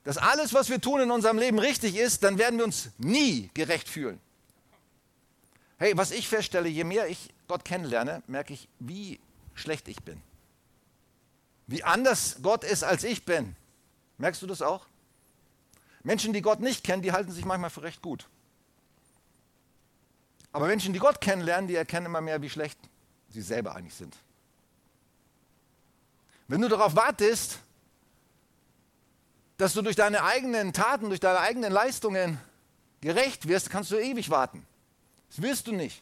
[0.03, 3.49] dass alles, was wir tun in unserem Leben richtig ist, dann werden wir uns nie
[3.53, 4.19] gerecht fühlen.
[5.77, 9.19] Hey, was ich feststelle, je mehr ich Gott kennenlerne, merke ich, wie
[9.53, 10.21] schlecht ich bin.
[11.67, 13.55] Wie anders Gott ist, als ich bin.
[14.17, 14.85] Merkst du das auch?
[16.03, 18.27] Menschen, die Gott nicht kennen, die halten sich manchmal für recht gut.
[20.51, 22.79] Aber Menschen, die Gott kennenlernen, die erkennen immer mehr, wie schlecht
[23.29, 24.15] sie selber eigentlich sind.
[26.47, 27.59] Wenn du darauf wartest,
[29.57, 32.39] dass du durch deine eigenen Taten, durch deine eigenen Leistungen
[33.01, 34.65] gerecht wirst, kannst du ewig warten.
[35.29, 36.01] Das wirst du nicht.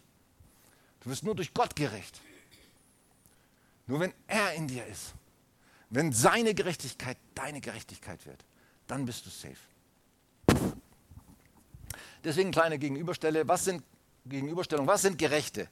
[1.05, 2.19] Du wirst nur durch Gott gerecht.
[3.85, 5.13] Nur wenn er in dir ist,
[5.91, 8.43] wenn seine Gerechtigkeit deine Gerechtigkeit wird,
[8.87, 9.55] dann bist du safe.
[12.23, 13.47] Deswegen kleine Gegenüberstelle.
[13.47, 13.83] Was sind
[14.25, 14.87] Gegenüberstellung?
[14.87, 15.67] Was sind Gerechte?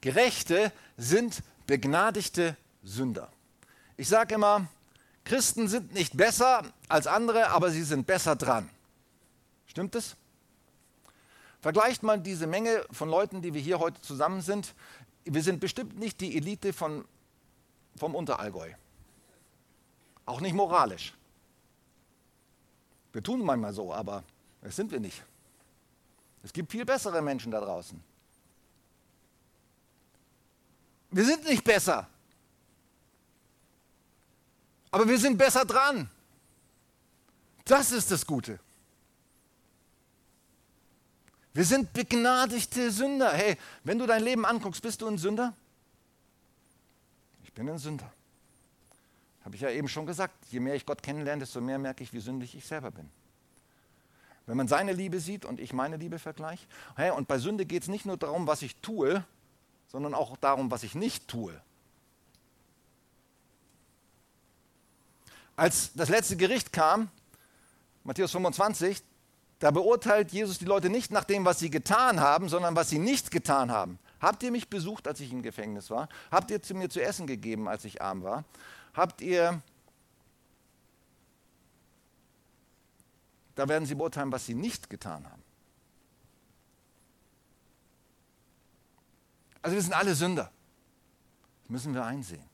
[0.00, 3.32] Gerechte sind begnadigte Sünder.
[3.96, 4.68] Ich sage immer,
[5.24, 8.70] Christen sind nicht besser als andere, aber sie sind besser dran.
[9.66, 10.14] Stimmt es?
[11.60, 14.74] Vergleicht mal diese Menge von Leuten, die wir hier heute zusammen sind.
[15.24, 17.04] Wir sind bestimmt nicht die Elite von,
[17.96, 18.70] vom Unterallgäu.
[20.24, 21.14] Auch nicht moralisch.
[23.12, 24.22] Wir tun manchmal so, aber
[24.60, 25.24] das sind wir nicht.
[26.42, 28.00] Es gibt viel bessere Menschen da draußen.
[31.10, 32.06] Wir sind nicht besser.
[34.90, 36.08] Aber wir sind besser dran.
[37.64, 38.60] Das ist das Gute.
[41.54, 43.32] Wir sind begnadigte Sünder.
[43.32, 45.54] Hey, wenn du dein Leben anguckst, bist du ein Sünder?
[47.44, 48.10] Ich bin ein Sünder.
[49.44, 50.34] Habe ich ja eben schon gesagt.
[50.50, 53.08] Je mehr ich Gott kennenlerne, desto mehr merke ich, wie sündig ich selber bin.
[54.46, 56.66] Wenn man seine Liebe sieht und ich meine Liebe vergleiche.
[56.96, 59.24] Hey, und bei Sünde geht es nicht nur darum, was ich tue,
[59.88, 61.60] sondern auch darum, was ich nicht tue.
[65.56, 67.10] Als das letzte Gericht kam,
[68.04, 69.02] Matthäus 25,
[69.58, 72.98] da beurteilt Jesus die Leute nicht nach dem, was sie getan haben, sondern was sie
[72.98, 73.98] nicht getan haben.
[74.20, 76.08] Habt ihr mich besucht, als ich im Gefängnis war?
[76.30, 78.44] Habt ihr zu mir zu essen gegeben, als ich arm war?
[78.94, 79.60] Habt ihr...
[83.54, 85.42] Da werden sie beurteilen, was sie nicht getan haben.
[89.62, 90.52] Also wir sind alle Sünder.
[91.62, 92.48] Das müssen wir einsehen.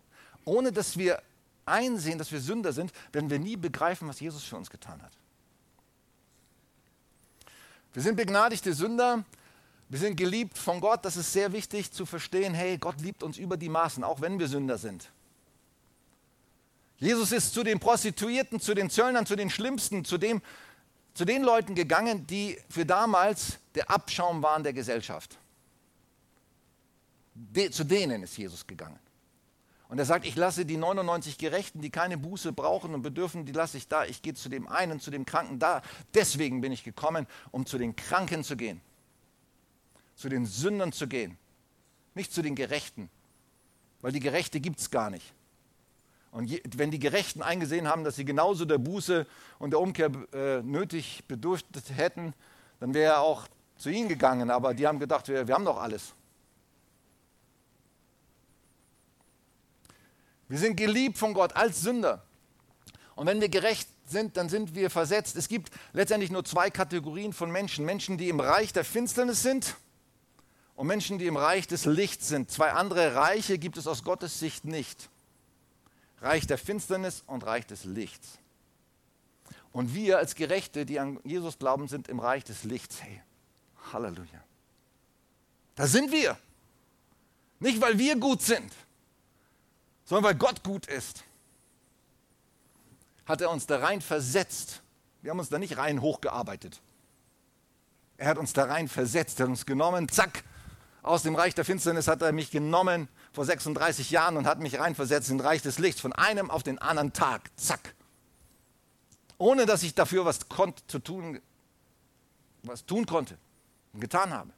[0.47, 1.23] Ohne dass wir
[1.67, 5.13] einsehen, dass wir Sünder sind, werden wir nie begreifen, was Jesus für uns getan hat.
[7.95, 9.25] Wir sind begnadigte Sünder.
[9.89, 11.05] Wir sind geliebt von Gott.
[11.05, 12.53] Das ist sehr wichtig zu verstehen.
[12.53, 15.11] Hey, Gott liebt uns über die Maßen, auch wenn wir Sünder sind.
[16.99, 20.43] Jesus ist zu den Prostituierten, zu den Zöllnern, zu den Schlimmsten, zu, dem,
[21.15, 25.39] zu den Leuten gegangen, die für damals der Abschaum waren der Gesellschaft.
[27.35, 28.99] De, zu denen ist Jesus gegangen.
[29.89, 33.53] Und er sagt, ich lasse die 99 Gerechten, die keine Buße brauchen und bedürfen, die
[33.53, 34.05] lasse ich da.
[34.05, 35.83] Ich gehe zu dem einen, zu dem Kranken da.
[36.15, 38.81] Deswegen bin ich gekommen, um zu den Kranken zu gehen.
[40.17, 41.37] Zu den Sündern zu gehen.
[42.15, 43.11] Nicht zu den Gerechten.
[44.01, 45.35] Weil die Gerechte gibt es gar nicht.
[46.31, 49.27] Und je, wenn die Gerechten eingesehen haben, dass sie genauso der Buße
[49.59, 52.35] und der Umkehr äh, nötig bedurft hätten,
[52.81, 54.51] dann wäre er auch zu ihnen gegangen.
[54.51, 56.15] Aber die haben gedacht, wir, wir haben doch alles.
[60.49, 62.23] Wir sind geliebt von Gott als Sünder.
[63.15, 65.37] Und wenn wir gerecht sind, dann sind wir versetzt.
[65.37, 67.85] Es gibt letztendlich nur zwei Kategorien von Menschen.
[67.85, 69.77] Menschen, die im Reich der Finsternis sind
[70.77, 72.51] und Menschen, die im Reich des Lichts sind.
[72.51, 75.09] Zwei andere Reiche gibt es aus Gottes Sicht nicht.
[76.21, 78.39] Reich der Finsternis und Reich des Lichts.
[79.73, 83.03] Und wir als Gerechte, die an Jesus glauben, sind im Reich des Lichts.
[83.03, 83.21] Hey,
[83.93, 84.43] Halleluja.
[85.75, 86.39] Da sind wir.
[87.59, 88.73] Nicht, weil wir gut sind,
[90.05, 91.25] sondern weil Gott gut ist.
[93.27, 94.83] Hat er uns da rein versetzt.
[95.23, 96.81] Wir haben uns da nicht rein hochgearbeitet.
[98.17, 100.45] Er hat uns da rein versetzt, er hat uns genommen, zack,
[101.03, 104.79] aus dem Reich der Finsternis hat er mich genommen vor 36 Jahren und hat mich
[104.79, 107.95] reinversetzt in Reich des Lichts, von einem auf den anderen Tag, zack.
[109.37, 110.41] Ohne dass ich dafür was
[110.87, 111.41] zu tun,
[112.63, 113.37] was tun konnte
[113.93, 114.51] und getan habe.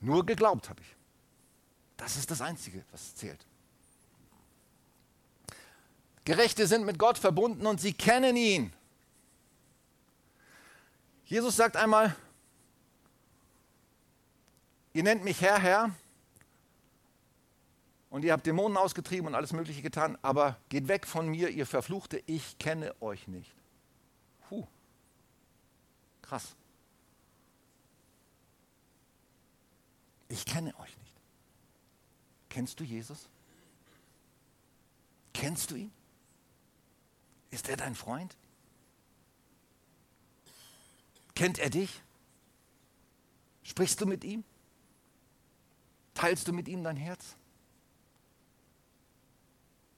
[0.00, 0.99] Nur geglaubt habe ich.
[2.00, 3.46] Das ist das Einzige, was zählt.
[6.24, 8.72] Gerechte sind mit Gott verbunden und sie kennen ihn.
[11.26, 12.16] Jesus sagt einmal,
[14.94, 15.94] ihr nennt mich Herr, Herr,
[18.08, 21.66] und ihr habt Dämonen ausgetrieben und alles Mögliche getan, aber geht weg von mir, ihr
[21.66, 23.54] Verfluchte, ich kenne euch nicht.
[24.48, 24.66] Puh,
[26.22, 26.56] krass.
[30.28, 30.99] Ich kenne euch nicht.
[32.50, 33.28] Kennst du Jesus?
[35.32, 35.92] Kennst du ihn?
[37.50, 38.36] Ist er dein Freund?
[41.34, 42.02] Kennt er dich?
[43.62, 44.44] Sprichst du mit ihm?
[46.12, 47.36] Teilst du mit ihm dein Herz?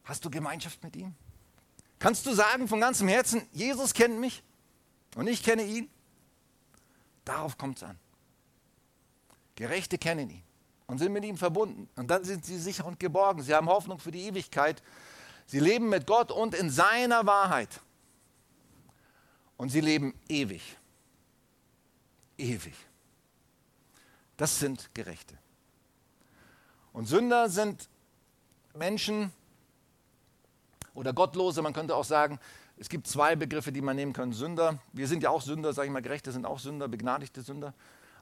[0.04, 1.14] Hast du Gemeinschaft mit ihm?
[1.98, 4.42] Kannst du sagen von ganzem Herzen, Jesus kennt mich
[5.16, 5.88] und ich kenne ihn?
[7.24, 7.98] Darauf kommt es an.
[9.54, 10.51] Gerechte kennen ihn
[10.92, 11.88] und sind mit ihm verbunden.
[11.96, 13.42] Und dann sind sie sicher und geborgen.
[13.42, 14.82] Sie haben Hoffnung für die Ewigkeit.
[15.46, 17.80] Sie leben mit Gott und in seiner Wahrheit.
[19.56, 20.76] Und sie leben ewig.
[22.36, 22.74] Ewig.
[24.36, 25.38] Das sind Gerechte.
[26.92, 27.88] Und Sünder sind
[28.74, 29.32] Menschen
[30.92, 32.38] oder Gottlose, man könnte auch sagen,
[32.76, 34.34] es gibt zwei Begriffe, die man nehmen kann.
[34.34, 37.72] Sünder, wir sind ja auch Sünder, sage ich mal, Gerechte sind auch Sünder, begnadigte Sünder.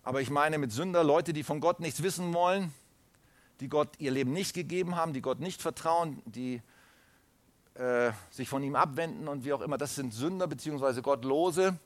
[0.02, 2.72] Aber ich meine mit Sünder Leute, die von Gott nichts wissen wollen,
[3.60, 6.62] die Gott ihr Leben nicht gegeben haben, die Gott nicht vertrauen, die
[7.74, 9.78] äh, sich von ihm abwenden und wie auch immer.
[9.78, 11.00] Das sind Sünder bzw.
[11.02, 11.78] Gottlose.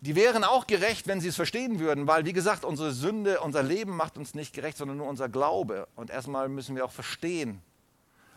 [0.00, 3.64] Die wären auch gerecht, wenn sie es verstehen würden, weil, wie gesagt, unsere Sünde, unser
[3.64, 5.88] Leben macht uns nicht gerecht, sondern nur unser Glaube.
[5.96, 7.60] Und erstmal müssen wir auch verstehen.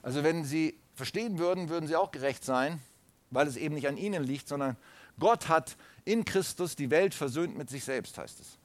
[0.02, 2.82] Also wenn sie verstehen würden, würden sie auch gerecht sein,
[3.30, 4.76] weil es eben nicht an ihnen liegt, sondern
[5.20, 8.58] Gott hat in Christus die Welt versöhnt mit sich selbst, heißt es.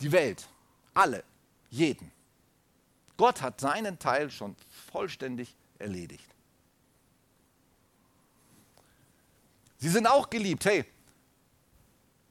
[0.00, 0.48] Die Welt,
[0.94, 1.24] alle,
[1.70, 2.10] jeden.
[3.16, 4.56] Gott hat seinen Teil schon
[4.90, 6.26] vollständig erledigt.
[9.76, 10.64] Sie sind auch geliebt.
[10.64, 10.84] Hey,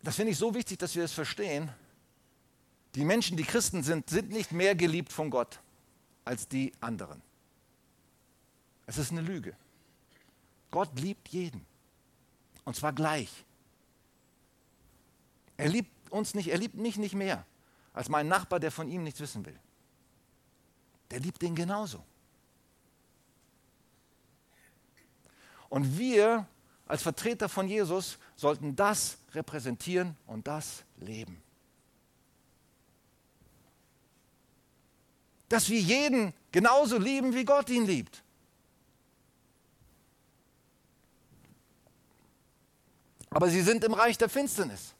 [0.01, 1.69] das finde ich so wichtig, dass wir es verstehen.
[2.95, 5.59] Die Menschen, die Christen sind, sind nicht mehr geliebt von Gott
[6.25, 7.21] als die anderen.
[8.87, 9.55] Es ist eine Lüge.
[10.71, 11.65] Gott liebt jeden.
[12.65, 13.29] Und zwar gleich.
[15.57, 17.45] Er liebt uns nicht, er liebt mich nicht mehr
[17.99, 19.59] als mein Nachbar, der von ihm nichts wissen will.
[21.11, 22.01] Der liebt ihn genauso.
[25.67, 26.47] Und wir
[26.85, 31.43] als Vertreter von Jesus sollten das repräsentieren und das leben.
[35.49, 38.23] Dass wir jeden genauso lieben, wie Gott ihn liebt.
[43.29, 44.93] Aber sie sind im Reich der Finsternis.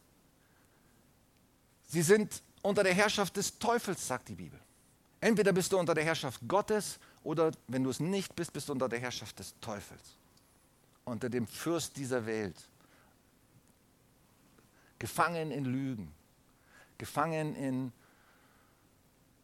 [1.87, 4.59] Sie sind unter der Herrschaft des Teufels, sagt die Bibel.
[5.21, 8.73] Entweder bist du unter der Herrschaft Gottes oder wenn du es nicht bist, bist du
[8.73, 10.15] unter der Herrschaft des Teufels
[11.09, 12.55] unter dem Fürst dieser Welt,
[14.99, 16.13] gefangen in Lügen,
[16.97, 17.91] gefangen in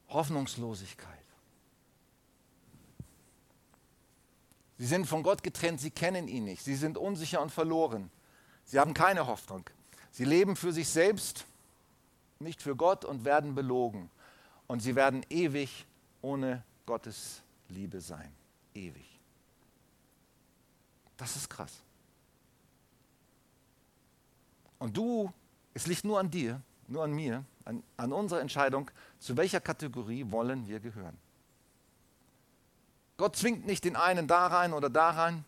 [0.09, 1.09] Hoffnungslosigkeit.
[4.77, 8.11] Sie sind von Gott getrennt, sie kennen ihn nicht, sie sind unsicher und verloren,
[8.65, 9.69] sie haben keine Hoffnung.
[10.11, 11.45] Sie leben für sich selbst,
[12.39, 14.09] nicht für Gott und werden belogen.
[14.67, 15.85] Und sie werden ewig
[16.21, 18.31] ohne Gottes Liebe sein.
[18.73, 19.19] Ewig.
[21.17, 21.81] Das ist krass.
[24.79, 25.31] Und du,
[25.73, 30.29] es liegt nur an dir, nur an mir, an, an unserer Entscheidung, zu welcher Kategorie
[30.29, 31.17] wollen wir gehören.
[33.17, 35.45] Gott zwingt nicht den einen da rein oder da rein.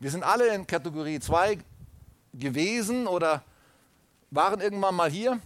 [0.00, 1.58] Wir sind alle in Kategorie 2
[2.32, 3.44] gewesen oder
[4.30, 5.40] waren irgendwann mal hier.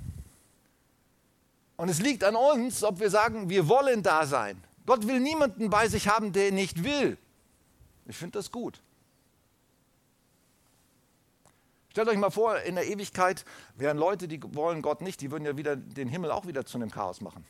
[1.78, 4.62] Und es liegt an uns, ob wir sagen, wir wollen da sein.
[4.84, 7.16] Gott will niemanden bei sich haben, der nicht will.
[8.06, 8.82] Ich finde das gut.
[11.90, 13.44] Stellt euch mal vor, in der Ewigkeit
[13.76, 16.78] wären Leute, die wollen Gott nicht, die würden ja wieder den Himmel auch wieder zu
[16.78, 17.46] einem Chaos machen.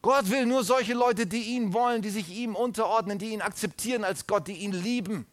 [0.00, 4.04] Gott will nur solche Leute, die ihn wollen, die sich ihm unterordnen, die ihn akzeptieren
[4.04, 5.26] als Gott, die ihn lieben,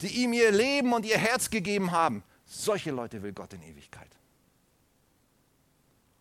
[0.00, 2.22] die ihm ihr Leben und ihr Herz gegeben haben.
[2.44, 4.10] Solche Leute will Gott in Ewigkeit.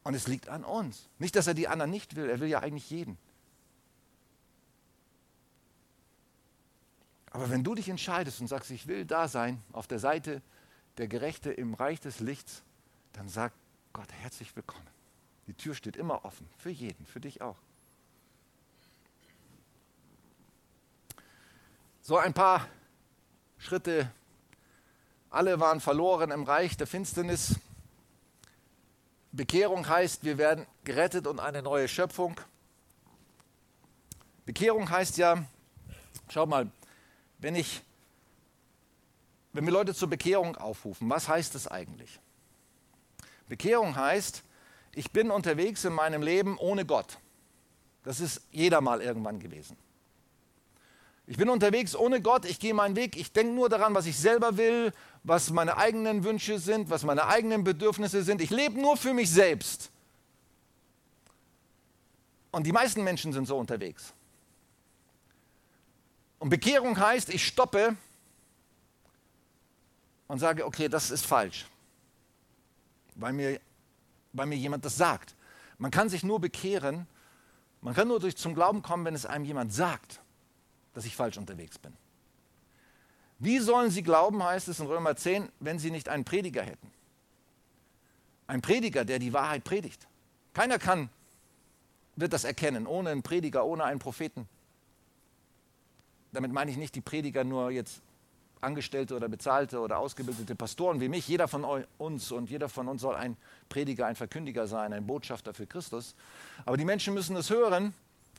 [0.03, 1.09] Und es liegt an uns.
[1.19, 3.17] Nicht, dass er die anderen nicht will, er will ja eigentlich jeden.
[7.32, 10.41] Aber wenn du dich entscheidest und sagst, ich will da sein, auf der Seite
[10.97, 12.63] der Gerechte im Reich des Lichts,
[13.13, 13.51] dann sag
[13.91, 14.88] Gott herzlich willkommen.
[15.47, 17.57] Die Tür steht immer offen, für jeden, für dich auch.
[22.01, 22.67] So ein paar
[23.58, 24.12] Schritte.
[25.30, 27.56] Alle waren verloren im Reich der Finsternis.
[29.32, 32.39] Bekehrung heißt, wir werden gerettet und eine neue Schöpfung.
[34.45, 35.43] Bekehrung heißt ja,
[36.30, 36.70] schau mal,
[37.39, 37.82] wenn ich,
[39.51, 42.20] wenn wir Leute zur Bekehrung aufrufen, was heißt das eigentlich?
[43.47, 44.43] Bekehrung heißt,
[44.93, 47.18] ich bin unterwegs in meinem Leben ohne Gott.
[48.03, 49.76] Das ist jeder mal irgendwann gewesen.
[51.28, 54.17] Ich bin unterwegs ohne Gott, ich gehe meinen Weg, ich denke nur daran, was ich
[54.17, 58.41] selber will, was meine eigenen Wünsche sind, was meine eigenen Bedürfnisse sind.
[58.41, 59.89] Ich lebe nur für mich selbst.
[62.51, 64.13] Und die meisten Menschen sind so unterwegs.
[66.38, 67.97] Und Bekehrung heißt, ich stoppe
[70.28, 71.65] und sage, okay, das ist falsch,
[73.15, 73.59] weil mir,
[74.32, 75.36] weil mir jemand das sagt.
[75.80, 77.07] Man kann sich nur bekehren,
[77.82, 80.21] man kann nur durch zum Glauben kommen, wenn es einem jemand sagt,
[80.95, 81.93] dass ich falsch unterwegs bin.
[83.37, 86.91] Wie sollen sie glauben, heißt es in Römer 10, wenn sie nicht einen Prediger hätten?
[88.47, 90.07] Ein Prediger, der die Wahrheit predigt.
[90.53, 91.09] Keiner kann,
[92.15, 94.47] wird das erkennen, ohne einen Prediger, ohne einen Propheten.
[96.31, 98.01] Damit meine ich nicht die Prediger nur jetzt
[98.61, 101.27] Angestellte oder bezahlte oder ausgebildete Pastoren wie mich.
[101.27, 101.65] Jeder von
[101.97, 103.35] uns und jeder von uns soll ein
[103.67, 106.15] Prediger, ein Verkündiger sein, ein Botschafter für Christus.
[106.65, 107.93] Aber die Menschen müssen es hören,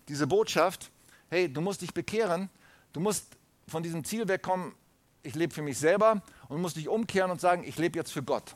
[0.08, 0.90] diese Botschaft.
[1.28, 2.48] Hey, du musst dich bekehren,
[2.92, 4.74] du musst von diesem Ziel wegkommen,
[5.22, 8.22] ich lebe für mich selber und musst dich umkehren und sagen, ich lebe jetzt für
[8.22, 8.54] Gott.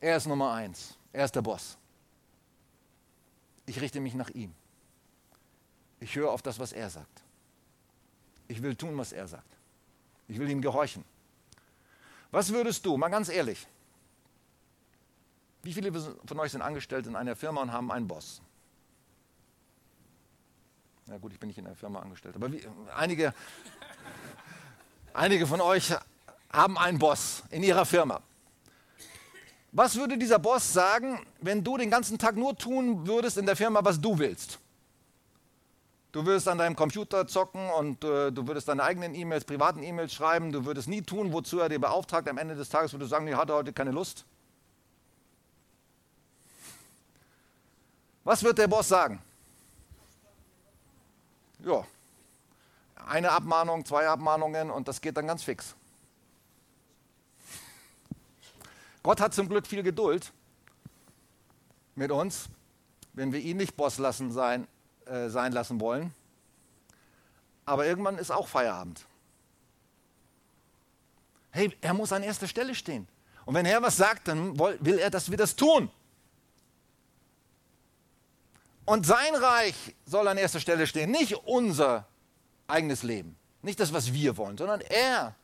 [0.00, 1.78] Er ist Nummer eins, er ist der Boss.
[3.64, 4.54] Ich richte mich nach ihm.
[5.98, 7.22] Ich höre auf das, was er sagt.
[8.48, 9.56] Ich will tun, was er sagt.
[10.28, 11.04] Ich will ihm gehorchen.
[12.30, 13.66] Was würdest du, mal ganz ehrlich,
[15.62, 18.42] wie viele von euch sind angestellt in einer Firma und haben einen Boss?
[21.06, 22.62] Na gut, ich bin nicht in einer Firma angestellt, aber wie,
[22.96, 23.32] einige,
[25.14, 25.94] einige von euch
[26.52, 28.20] haben einen Boss in ihrer Firma.
[29.70, 33.54] Was würde dieser Boss sagen, wenn du den ganzen Tag nur tun würdest in der
[33.54, 34.58] Firma, was du willst?
[36.10, 40.14] Du würdest an deinem Computer zocken und äh, du würdest deine eigenen E-Mails, privaten E-Mails
[40.14, 40.50] schreiben.
[40.50, 42.26] Du würdest nie tun, wozu er dir beauftragt.
[42.26, 44.24] Am Ende des Tages würdest du sagen, ich hatte heute keine Lust.
[48.24, 49.20] Was wird der Boss sagen?
[51.66, 51.84] Ja,
[53.08, 55.74] eine Abmahnung, zwei Abmahnungen und das geht dann ganz fix.
[59.02, 60.32] Gott hat zum Glück viel Geduld
[61.96, 62.48] mit uns,
[63.14, 64.68] wenn wir ihn nicht Boss lassen sein,
[65.06, 66.14] äh, sein lassen wollen.
[67.64, 69.04] Aber irgendwann ist auch Feierabend.
[71.50, 73.08] Hey, er muss an erster Stelle stehen.
[73.44, 75.90] Und wenn er was sagt, dann will er, dass wir das tun.
[78.86, 82.06] Und sein Reich soll an erster Stelle stehen, nicht unser
[82.66, 85.34] eigenes Leben, nicht das, was wir wollen, sondern er.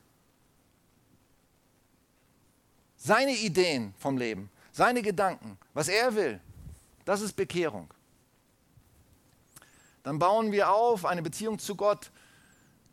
[2.97, 6.41] Seine Ideen vom Leben, seine Gedanken, was er will,
[7.05, 7.93] das ist Bekehrung
[10.03, 12.11] dann bauen wir auf eine Beziehung zu Gott.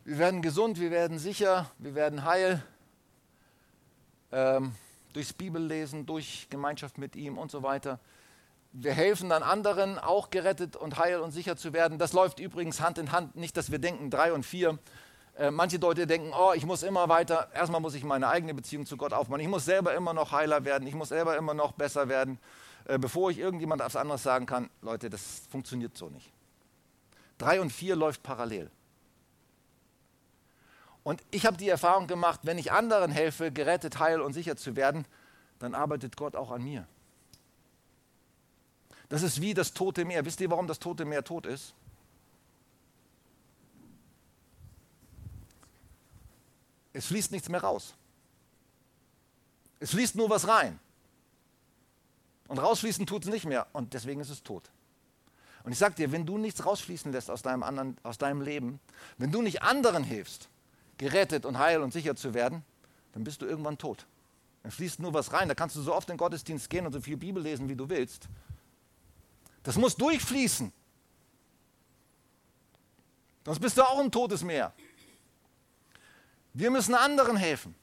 [0.04, 2.62] Wir werden gesund, wir werden sicher, wir werden heil.
[4.32, 4.74] Ähm,
[5.12, 7.98] durchs Bibellesen, durch Gemeinschaft mit ihm und so weiter.
[8.72, 11.98] Wir helfen dann anderen, auch gerettet und heil und sicher zu werden.
[11.98, 13.34] Das läuft übrigens Hand in Hand.
[13.34, 14.78] Nicht, dass wir denken, drei und vier.
[15.36, 17.48] Äh, manche Leute denken, oh, ich muss immer weiter.
[17.52, 19.40] Erstmal muss ich meine eigene Beziehung zu Gott aufbauen.
[19.40, 20.86] Ich muss selber immer noch heiler werden.
[20.86, 22.38] Ich muss selber immer noch besser werden,
[22.84, 24.70] äh, bevor ich irgendjemand was anderes sagen kann.
[24.82, 26.32] Leute, das funktioniert so nicht.
[27.38, 28.70] Drei und vier läuft parallel.
[31.02, 34.76] Und ich habe die Erfahrung gemacht, wenn ich anderen helfe, gerettet, heil und sicher zu
[34.76, 35.06] werden,
[35.58, 36.86] dann arbeitet Gott auch an mir.
[39.10, 40.24] Das ist wie das Tote Meer.
[40.24, 41.74] Wisst ihr, warum das Tote Meer tot ist?
[46.92, 47.94] Es fließt nichts mehr raus.
[49.80, 50.78] Es fließt nur was rein.
[52.46, 53.66] Und rausfließen tut es nicht mehr.
[53.72, 54.70] Und deswegen ist es tot.
[55.64, 58.78] Und ich sage dir, wenn du nichts rausfließen lässt aus deinem, anderen, aus deinem Leben,
[59.18, 60.48] wenn du nicht anderen hilfst,
[60.98, 62.64] gerettet und heil und sicher zu werden,
[63.12, 64.06] dann bist du irgendwann tot.
[64.62, 65.48] Dann fließt nur was rein.
[65.48, 67.76] Da kannst du so oft in den Gottesdienst gehen und so viel Bibel lesen, wie
[67.76, 68.28] du willst.
[69.62, 70.72] Das muss durchfließen.
[73.44, 74.72] Sonst bist du auch ein totes Meer.
[76.52, 77.74] Wir müssen anderen helfen.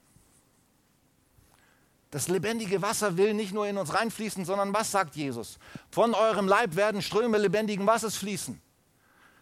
[2.12, 5.60] Das lebendige Wasser will nicht nur in uns reinfließen, sondern was sagt Jesus?
[5.92, 8.62] Von eurem Leib werden Ströme lebendigen Wassers fließen.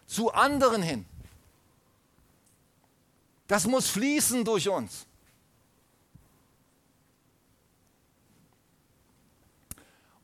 [0.06, 1.06] Zu anderen hin.
[3.46, 5.06] Das muss fließen durch uns.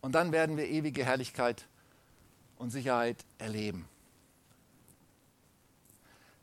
[0.00, 1.64] Und dann werden wir ewige Herrlichkeit
[2.62, 3.88] und Sicherheit erleben.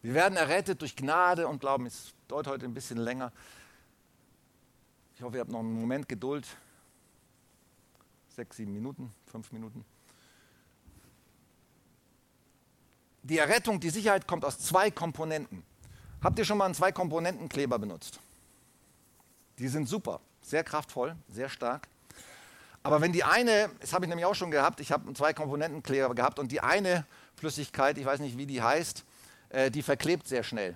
[0.01, 1.85] Wir werden errettet durch Gnade und Glauben.
[1.85, 3.31] Es dauert heute ein bisschen länger.
[5.15, 6.45] Ich hoffe, ihr habt noch einen Moment Geduld.
[8.35, 9.85] Sechs, sieben Minuten, fünf Minuten.
[13.23, 15.63] Die Errettung, die Sicherheit kommt aus zwei Komponenten.
[16.21, 18.19] Habt ihr schon mal einen Zwei-Komponenten-Kleber benutzt?
[19.57, 21.87] Die sind super, sehr kraftvoll, sehr stark.
[22.83, 26.15] Aber wenn die eine, das habe ich nämlich auch schon gehabt, ich habe einen Zwei-Komponenten-Kleber
[26.15, 27.05] gehabt und die eine
[27.35, 29.03] Flüssigkeit, ich weiß nicht, wie die heißt,
[29.49, 30.75] äh, die verklebt sehr schnell.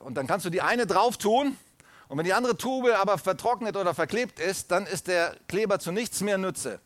[0.00, 1.56] Und dann kannst du die eine drauf tun
[2.08, 5.92] und wenn die andere Tube aber vertrocknet oder verklebt ist, dann ist der Kleber zu
[5.92, 6.80] nichts mehr Nütze.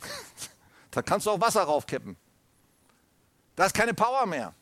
[0.90, 2.16] da kannst du auch Wasser raufkippen.
[3.56, 4.52] Da ist keine Power mehr.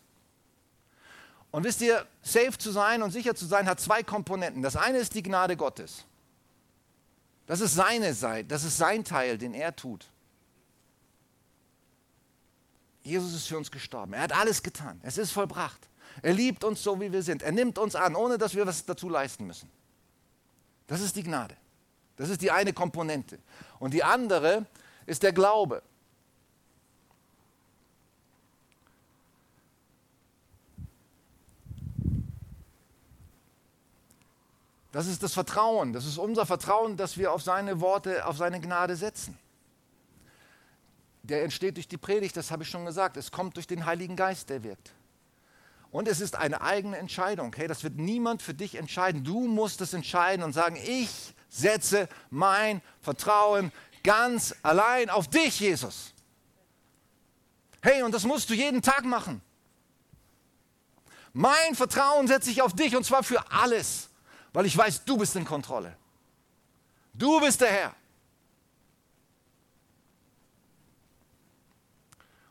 [1.50, 4.62] Und wisst ihr, safe zu sein und sicher zu sein hat zwei Komponenten.
[4.62, 6.04] Das eine ist die Gnade Gottes.
[7.46, 10.08] Das ist seine Seite, das ist sein Teil, den er tut.
[13.02, 14.14] Jesus ist für uns gestorben.
[14.14, 14.98] Er hat alles getan.
[15.02, 15.88] Es ist vollbracht.
[16.22, 17.42] Er liebt uns so, wie wir sind.
[17.42, 19.68] Er nimmt uns an, ohne dass wir was dazu leisten müssen.
[20.86, 21.54] Das ist die Gnade.
[22.16, 23.38] Das ist die eine Komponente.
[23.78, 24.64] Und die andere
[25.04, 25.82] ist der Glaube.
[34.94, 35.92] Das ist das Vertrauen.
[35.92, 39.36] Das ist unser Vertrauen, dass wir auf seine Worte, auf seine Gnade setzen.
[41.24, 43.16] Der entsteht durch die Predigt, das habe ich schon gesagt.
[43.16, 44.92] Es kommt durch den Heiligen Geist, der wirkt.
[45.90, 47.52] Und es ist eine eigene Entscheidung.
[47.56, 49.24] Hey, das wird niemand für dich entscheiden.
[49.24, 53.72] Du musst es entscheiden und sagen, ich setze mein Vertrauen
[54.04, 56.14] ganz allein auf dich, Jesus.
[57.82, 59.42] Hey, und das musst du jeden Tag machen.
[61.32, 64.10] Mein Vertrauen setze ich auf dich und zwar für alles,
[64.54, 65.94] weil ich weiß, du bist in Kontrolle.
[67.12, 67.94] Du bist der Herr.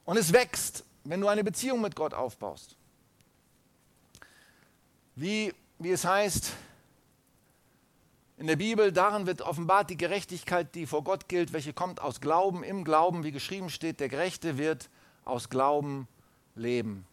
[0.05, 2.75] Und es wächst, wenn du eine Beziehung mit Gott aufbaust
[5.15, 6.53] wie, wie es heißt
[8.37, 12.19] in der Bibel, darin wird offenbart die Gerechtigkeit, die vor Gott gilt, welche kommt aus
[12.19, 14.89] Glauben, im Glauben, wie geschrieben steht, der Gerechte wird
[15.23, 16.07] aus Glauben
[16.55, 17.05] leben.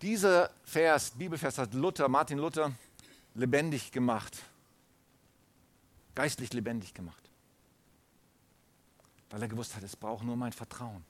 [0.00, 2.72] Dieser Vers, Bibelvers hat Luther, Martin Luther,
[3.34, 4.38] lebendig gemacht,
[6.14, 7.30] geistlich lebendig gemacht,
[9.30, 11.04] weil er gewusst hat, es braucht nur mein Vertrauen.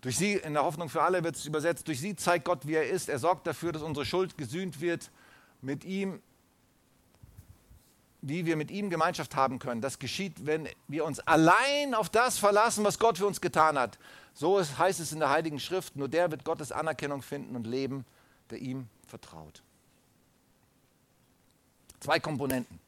[0.00, 2.74] Durch sie, in der Hoffnung für alle wird es übersetzt, durch sie zeigt Gott, wie
[2.74, 3.08] er ist.
[3.08, 5.10] Er sorgt dafür, dass unsere Schuld gesühnt wird
[5.60, 6.22] mit ihm,
[8.20, 9.80] wie wir mit ihm Gemeinschaft haben können.
[9.80, 13.98] Das geschieht, wenn wir uns allein auf das verlassen, was Gott für uns getan hat.
[14.34, 18.04] So heißt es in der Heiligen Schrift, nur der wird Gottes Anerkennung finden und leben,
[18.50, 19.62] der ihm vertraut.
[22.00, 22.78] Zwei Komponenten.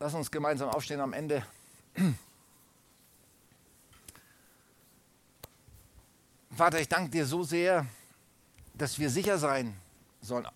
[0.00, 1.46] Lass uns gemeinsam aufstehen am Ende.
[6.50, 7.86] Vater, ich danke dir so sehr,
[8.74, 9.76] dass wir sicher sein
[10.20, 10.48] sollen,